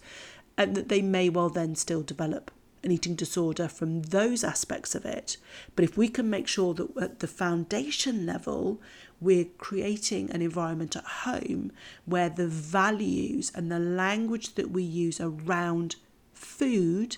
and 0.58 0.74
that 0.74 0.88
they 0.88 1.02
may 1.02 1.28
well 1.28 1.48
then 1.48 1.74
still 1.74 2.02
develop 2.02 2.50
an 2.82 2.92
eating 2.92 3.14
disorder 3.14 3.68
from 3.68 4.02
those 4.02 4.44
aspects 4.44 4.94
of 4.94 5.04
it. 5.04 5.36
But 5.74 5.84
if 5.84 5.96
we 5.96 6.08
can 6.08 6.30
make 6.30 6.46
sure 6.46 6.72
that 6.74 6.96
at 6.96 7.18
the 7.18 7.26
foundation 7.26 8.24
level, 8.24 8.80
we're 9.20 9.46
creating 9.58 10.30
an 10.30 10.40
environment 10.40 10.94
at 10.94 11.04
home 11.04 11.72
where 12.04 12.28
the 12.28 12.46
values 12.46 13.50
and 13.54 13.70
the 13.70 13.78
language 13.78 14.54
that 14.54 14.70
we 14.70 14.82
use 14.82 15.20
around 15.20 15.96
food 16.32 17.16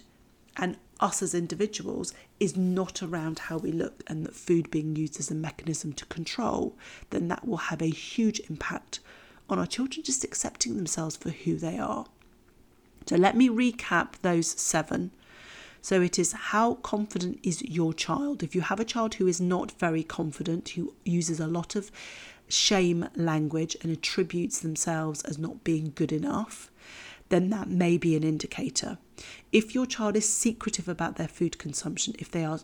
and 0.56 0.76
us 1.00 1.22
as 1.22 1.34
individuals 1.34 2.12
is 2.40 2.56
not 2.56 3.02
around 3.02 3.38
how 3.40 3.58
we 3.58 3.70
look 3.70 4.02
and 4.06 4.24
that 4.24 4.34
food 4.34 4.70
being 4.70 4.96
used 4.96 5.20
as 5.20 5.30
a 5.30 5.34
mechanism 5.34 5.92
to 5.92 6.06
control, 6.06 6.76
then 7.10 7.28
that 7.28 7.46
will 7.46 7.56
have 7.56 7.82
a 7.82 7.86
huge 7.86 8.40
impact 8.48 9.00
on 9.48 9.58
our 9.58 9.66
children 9.66 10.02
just 10.02 10.24
accepting 10.24 10.76
themselves 10.76 11.16
for 11.16 11.30
who 11.30 11.56
they 11.56 11.78
are. 11.78 12.06
So 13.08 13.16
let 13.16 13.34
me 13.34 13.48
recap 13.48 14.18
those 14.20 14.48
seven. 14.48 15.12
So 15.80 16.02
it 16.02 16.18
is 16.18 16.32
how 16.32 16.74
confident 16.74 17.40
is 17.42 17.62
your 17.62 17.94
child? 17.94 18.42
If 18.42 18.54
you 18.54 18.60
have 18.60 18.80
a 18.80 18.84
child 18.84 19.14
who 19.14 19.26
is 19.26 19.40
not 19.40 19.72
very 19.72 20.02
confident, 20.02 20.68
who 20.70 20.92
uses 21.06 21.40
a 21.40 21.46
lot 21.46 21.74
of 21.74 21.90
shame 22.48 23.08
language 23.16 23.78
and 23.80 23.90
attributes 23.90 24.58
themselves 24.58 25.22
as 25.22 25.38
not 25.38 25.64
being 25.64 25.92
good 25.94 26.12
enough, 26.12 26.70
then 27.30 27.48
that 27.48 27.70
may 27.70 27.96
be 27.96 28.14
an 28.14 28.24
indicator. 28.24 28.98
If 29.52 29.74
your 29.74 29.86
child 29.86 30.14
is 30.14 30.28
secretive 30.28 30.86
about 30.86 31.16
their 31.16 31.28
food 31.28 31.56
consumption, 31.56 32.14
if 32.18 32.30
they 32.30 32.44
are 32.44 32.60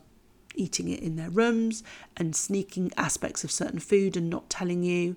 eating 0.55 0.89
it 0.89 1.01
in 1.01 1.17
their 1.17 1.31
rooms 1.31 1.83
and 2.19 2.37
sneaking 2.37 2.93
aspects 2.99 3.45
of 3.45 3.51
certain 3.51 3.81
food 3.81 4.15
and 4.15 4.29
not 4.29 4.51
telling 4.51 4.83
you, 4.83 5.17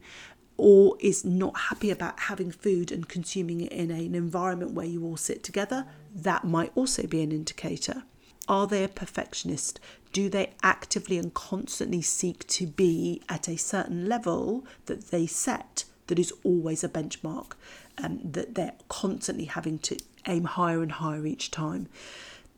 or 0.58 0.98
is 1.00 1.24
not 1.24 1.58
happy 1.58 1.91
about 1.91 2.20
having 2.22 2.52
food 2.52 2.91
and 2.91 3.08
consuming 3.08 3.62
it 3.62 3.72
in 3.72 3.91
an 3.91 4.15
environment 4.15 4.72
where 4.72 4.86
you 4.86 5.04
all 5.06 5.17
sit 5.17 5.43
together, 5.43 5.86
that 6.13 6.43
might 6.43 6.72
also 6.76 7.06
be 7.06 7.22
an 7.22 7.32
indicator. 7.32 8.04
Are 8.48 8.65
they 8.65 8.84
a 8.84 8.88
perfectionist? 8.88 9.80
Do 10.13 10.30
they 10.30 10.54
actively 10.63 11.17
and 11.17 11.34
constantly 11.34 12.02
seek 12.02 12.48
to 12.48 12.65
be 12.65 13.22
at 13.30 13.48
a 13.48 13.58
certain 13.58 14.08
level 14.08 14.65
that 14.86 15.12
they 15.12 15.28
set 15.28 15.84
that 16.08 16.17
is 16.17 16.34
always 16.43 16.84
a 16.84 16.89
benchmark, 16.89 17.52
um, 17.98 18.20
that 18.24 18.56
they're 18.56 18.74
constantly 18.88 19.46
having 19.46 19.78
to 19.80 19.98
aim 20.26 20.46
higher 20.46 20.82
and 20.82 20.93
higher 20.93 21.26
each 21.26 21.52
time? 21.52 21.88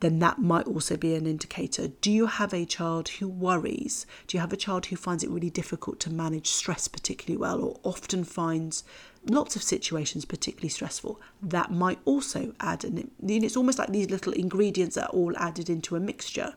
Then 0.00 0.18
that 0.18 0.38
might 0.38 0.66
also 0.66 0.96
be 0.96 1.14
an 1.14 1.26
indicator. 1.26 1.88
Do 1.88 2.10
you 2.10 2.26
have 2.26 2.52
a 2.52 2.64
child 2.64 3.08
who 3.08 3.28
worries? 3.28 4.06
Do 4.26 4.36
you 4.36 4.40
have 4.40 4.52
a 4.52 4.56
child 4.56 4.86
who 4.86 4.96
finds 4.96 5.22
it 5.22 5.30
really 5.30 5.50
difficult 5.50 6.00
to 6.00 6.10
manage 6.10 6.48
stress 6.48 6.88
particularly 6.88 7.36
well 7.36 7.62
or 7.62 7.80
often 7.84 8.24
finds 8.24 8.82
lots 9.26 9.56
of 9.56 9.62
situations 9.62 10.24
particularly 10.24 10.70
stressful? 10.70 11.20
That 11.42 11.70
might 11.70 11.98
also 12.04 12.54
add 12.60 12.84
an 12.84 13.10
it's 13.22 13.56
almost 13.56 13.78
like 13.78 13.90
these 13.90 14.10
little 14.10 14.32
ingredients 14.32 14.96
are 14.96 15.08
all 15.08 15.36
added 15.36 15.68
into 15.68 15.96
a 15.96 16.00
mixture. 16.00 16.54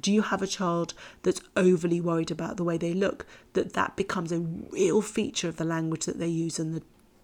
Do 0.00 0.12
you 0.12 0.22
have 0.22 0.42
a 0.42 0.46
child 0.46 0.94
that's 1.22 1.40
overly 1.56 2.00
worried 2.00 2.30
about 2.30 2.56
the 2.56 2.64
way 2.64 2.76
they 2.76 2.94
look? 2.94 3.26
That 3.54 3.72
that 3.72 3.96
becomes 3.96 4.30
a 4.30 4.40
real 4.40 5.02
feature 5.02 5.48
of 5.48 5.56
the 5.56 5.64
language 5.64 6.06
that 6.06 6.18
they 6.18 6.28
use 6.28 6.58
and 6.58 6.74
the 6.74 6.82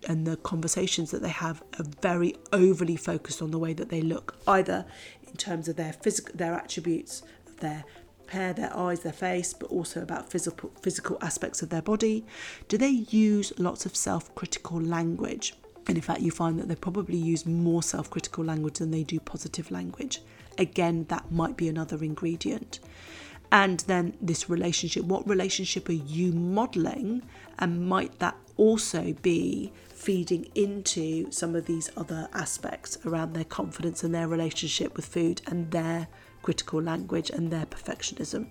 and 0.08 0.26
the 0.26 0.36
conversations 0.36 1.10
that 1.10 1.22
they 1.22 1.30
have 1.30 1.62
are 1.78 1.84
very 2.00 2.36
overly 2.52 2.96
focused 2.96 3.42
on 3.42 3.50
the 3.50 3.58
way 3.58 3.72
that 3.72 3.88
they 3.88 4.02
look, 4.02 4.36
either 4.46 4.84
in 5.34 5.38
terms 5.38 5.66
of 5.68 5.74
their 5.74 5.92
physical 5.92 6.32
their 6.34 6.54
attributes 6.54 7.22
their 7.58 7.84
hair, 8.28 8.52
their 8.52 8.74
eyes, 8.76 9.00
their 9.00 9.12
face, 9.12 9.52
but 9.52 9.68
also 9.70 10.00
about 10.00 10.30
physical 10.30 10.70
physical 10.80 11.18
aspects 11.20 11.60
of 11.60 11.70
their 11.70 11.82
body? 11.82 12.24
Do 12.68 12.78
they 12.78 12.88
use 12.88 13.52
lots 13.58 13.84
of 13.84 13.96
self-critical 13.96 14.80
language? 14.80 15.54
And 15.86 15.98
in 15.98 16.02
fact, 16.02 16.20
you 16.20 16.30
find 16.30 16.58
that 16.58 16.68
they 16.68 16.76
probably 16.76 17.18
use 17.18 17.44
more 17.44 17.82
self-critical 17.82 18.44
language 18.44 18.78
than 18.78 18.90
they 18.92 19.02
do 19.02 19.18
positive 19.20 19.70
language. 19.70 20.22
Again, 20.56 21.04
that 21.08 21.30
might 21.30 21.56
be 21.56 21.68
another 21.68 22.02
ingredient. 22.02 22.78
And 23.52 23.80
then 23.80 24.16
this 24.22 24.48
relationship, 24.48 25.04
what 25.04 25.28
relationship 25.28 25.88
are 25.88 25.92
you 25.92 26.32
modeling? 26.32 27.22
And 27.58 27.86
might 27.86 28.18
that 28.20 28.36
also 28.56 29.14
be 29.22 29.72
feeding 29.88 30.50
into 30.54 31.30
some 31.30 31.54
of 31.54 31.66
these 31.66 31.90
other 31.96 32.28
aspects 32.32 32.98
around 33.06 33.32
their 33.32 33.44
confidence 33.44 34.04
and 34.04 34.14
their 34.14 34.28
relationship 34.28 34.96
with 34.96 35.06
food 35.06 35.40
and 35.46 35.70
their 35.70 36.08
critical 36.42 36.80
language 36.80 37.30
and 37.30 37.50
their 37.50 37.66
perfectionism. 37.66 38.48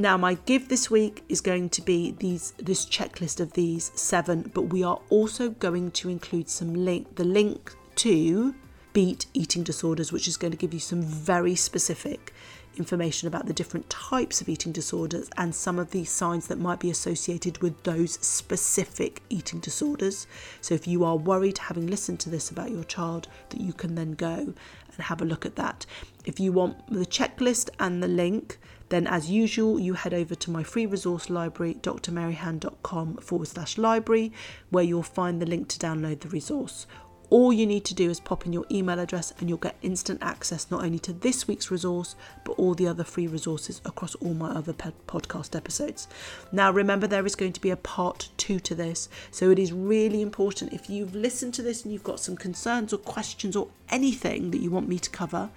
Now, 0.00 0.16
my 0.16 0.34
give 0.34 0.68
this 0.68 0.90
week 0.90 1.24
is 1.28 1.40
going 1.40 1.70
to 1.70 1.82
be 1.82 2.12
these 2.12 2.52
this 2.52 2.86
checklist 2.86 3.40
of 3.40 3.54
these 3.54 3.90
seven, 3.94 4.50
but 4.54 4.62
we 4.62 4.84
are 4.84 5.00
also 5.10 5.50
going 5.50 5.90
to 5.92 6.08
include 6.08 6.48
some 6.48 6.72
link 6.72 7.16
the 7.16 7.24
link 7.24 7.74
to 7.96 8.54
Beat 8.92 9.26
Eating 9.34 9.64
Disorders, 9.64 10.12
which 10.12 10.28
is 10.28 10.36
going 10.36 10.52
to 10.52 10.56
give 10.56 10.72
you 10.72 10.80
some 10.80 11.02
very 11.02 11.56
specific 11.56 12.32
information 12.78 13.28
about 13.28 13.46
the 13.46 13.52
different 13.52 13.90
types 13.90 14.40
of 14.40 14.48
eating 14.48 14.72
disorders 14.72 15.28
and 15.36 15.54
some 15.54 15.78
of 15.78 15.90
the 15.90 16.04
signs 16.04 16.46
that 16.46 16.58
might 16.58 16.80
be 16.80 16.90
associated 16.90 17.58
with 17.58 17.82
those 17.82 18.12
specific 18.24 19.22
eating 19.28 19.60
disorders. 19.60 20.26
So, 20.60 20.74
if 20.74 20.86
you 20.86 21.04
are 21.04 21.16
worried, 21.16 21.58
having 21.58 21.86
listened 21.86 22.20
to 22.20 22.30
this 22.30 22.50
about 22.50 22.70
your 22.70 22.84
child, 22.84 23.28
that 23.50 23.60
you 23.60 23.72
can 23.72 23.94
then 23.94 24.12
go 24.12 24.34
and 24.34 24.56
have 24.98 25.20
a 25.20 25.24
look 25.24 25.44
at 25.44 25.56
that. 25.56 25.86
If 26.24 26.40
you 26.40 26.52
want 26.52 26.90
the 26.90 27.06
checklist 27.06 27.70
and 27.78 28.02
the 28.02 28.08
link, 28.08 28.58
then 28.88 29.06
as 29.06 29.30
usual, 29.30 29.78
you 29.78 29.94
head 29.94 30.14
over 30.14 30.34
to 30.34 30.50
my 30.50 30.62
free 30.62 30.86
resource 30.86 31.28
library, 31.28 31.74
drmaryhan.com 31.82 33.16
forward 33.18 33.48
slash 33.48 33.76
library, 33.76 34.32
where 34.70 34.84
you'll 34.84 35.02
find 35.02 35.42
the 35.42 35.46
link 35.46 35.68
to 35.68 35.78
download 35.78 36.20
the 36.20 36.28
resource 36.28 36.86
all 37.30 37.52
you 37.52 37.66
need 37.66 37.84
to 37.84 37.94
do 37.94 38.08
is 38.08 38.20
pop 38.20 38.46
in 38.46 38.52
your 38.52 38.64
email 38.70 38.98
address 38.98 39.34
and 39.38 39.48
you'll 39.48 39.58
get 39.58 39.76
instant 39.82 40.22
access 40.22 40.70
not 40.70 40.82
only 40.82 40.98
to 41.00 41.12
this 41.12 41.46
week's 41.46 41.70
resource, 41.70 42.16
but 42.44 42.52
all 42.52 42.74
the 42.74 42.88
other 42.88 43.04
free 43.04 43.26
resources 43.26 43.82
across 43.84 44.14
all 44.16 44.34
my 44.34 44.50
other 44.50 44.72
podcast 44.72 45.54
episodes. 45.54 46.08
Now, 46.52 46.70
remember, 46.70 47.06
there 47.06 47.26
is 47.26 47.34
going 47.34 47.52
to 47.52 47.60
be 47.60 47.70
a 47.70 47.76
part 47.76 48.30
two 48.38 48.58
to 48.60 48.74
this. 48.74 49.08
So 49.30 49.50
it 49.50 49.58
is 49.58 49.72
really 49.72 50.22
important 50.22 50.72
if 50.72 50.88
you've 50.88 51.14
listened 51.14 51.54
to 51.54 51.62
this 51.62 51.84
and 51.84 51.92
you've 51.92 52.02
got 52.02 52.20
some 52.20 52.36
concerns 52.36 52.92
or 52.92 52.98
questions 52.98 53.56
or 53.56 53.68
anything 53.90 54.50
that 54.52 54.62
you 54.62 54.70
want 54.70 54.88
me 54.88 54.98
to 54.98 55.10
cover 55.10 55.50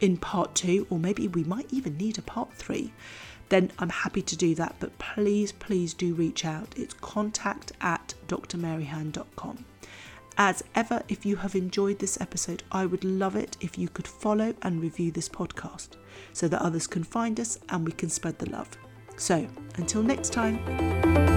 in 0.00 0.16
part 0.16 0.54
two, 0.56 0.86
or 0.90 0.98
maybe 0.98 1.28
we 1.28 1.44
might 1.44 1.72
even 1.72 1.96
need 1.96 2.18
a 2.18 2.22
part 2.22 2.52
three 2.52 2.92
then 3.50 3.70
I'm 3.78 3.90
happy 3.90 4.22
to 4.22 4.36
do 4.36 4.54
that. 4.56 4.76
But 4.80 4.98
please, 4.98 5.52
please 5.52 5.94
do 5.94 6.14
reach 6.14 6.44
out. 6.44 6.72
It's 6.76 6.94
contact 6.94 7.72
at 7.80 8.14
drmaryhan.com. 8.26 9.64
As 10.36 10.64
ever, 10.74 11.02
if 11.08 11.24
you 11.24 11.36
have 11.36 11.54
enjoyed 11.54 12.00
this 12.00 12.20
episode, 12.20 12.64
I 12.72 12.86
would 12.86 13.04
love 13.04 13.36
it 13.36 13.56
if 13.60 13.78
you 13.78 13.88
could 13.88 14.08
follow 14.08 14.54
and 14.62 14.82
review 14.82 15.12
this 15.12 15.28
podcast 15.28 15.90
so 16.32 16.48
that 16.48 16.60
others 16.60 16.88
can 16.88 17.04
find 17.04 17.38
us 17.38 17.58
and 17.68 17.86
we 17.86 17.92
can 17.92 18.10
spread 18.10 18.38
the 18.38 18.50
love. 18.50 18.68
So, 19.16 19.46
until 19.76 20.02
next 20.02 20.32
time. 20.32 21.33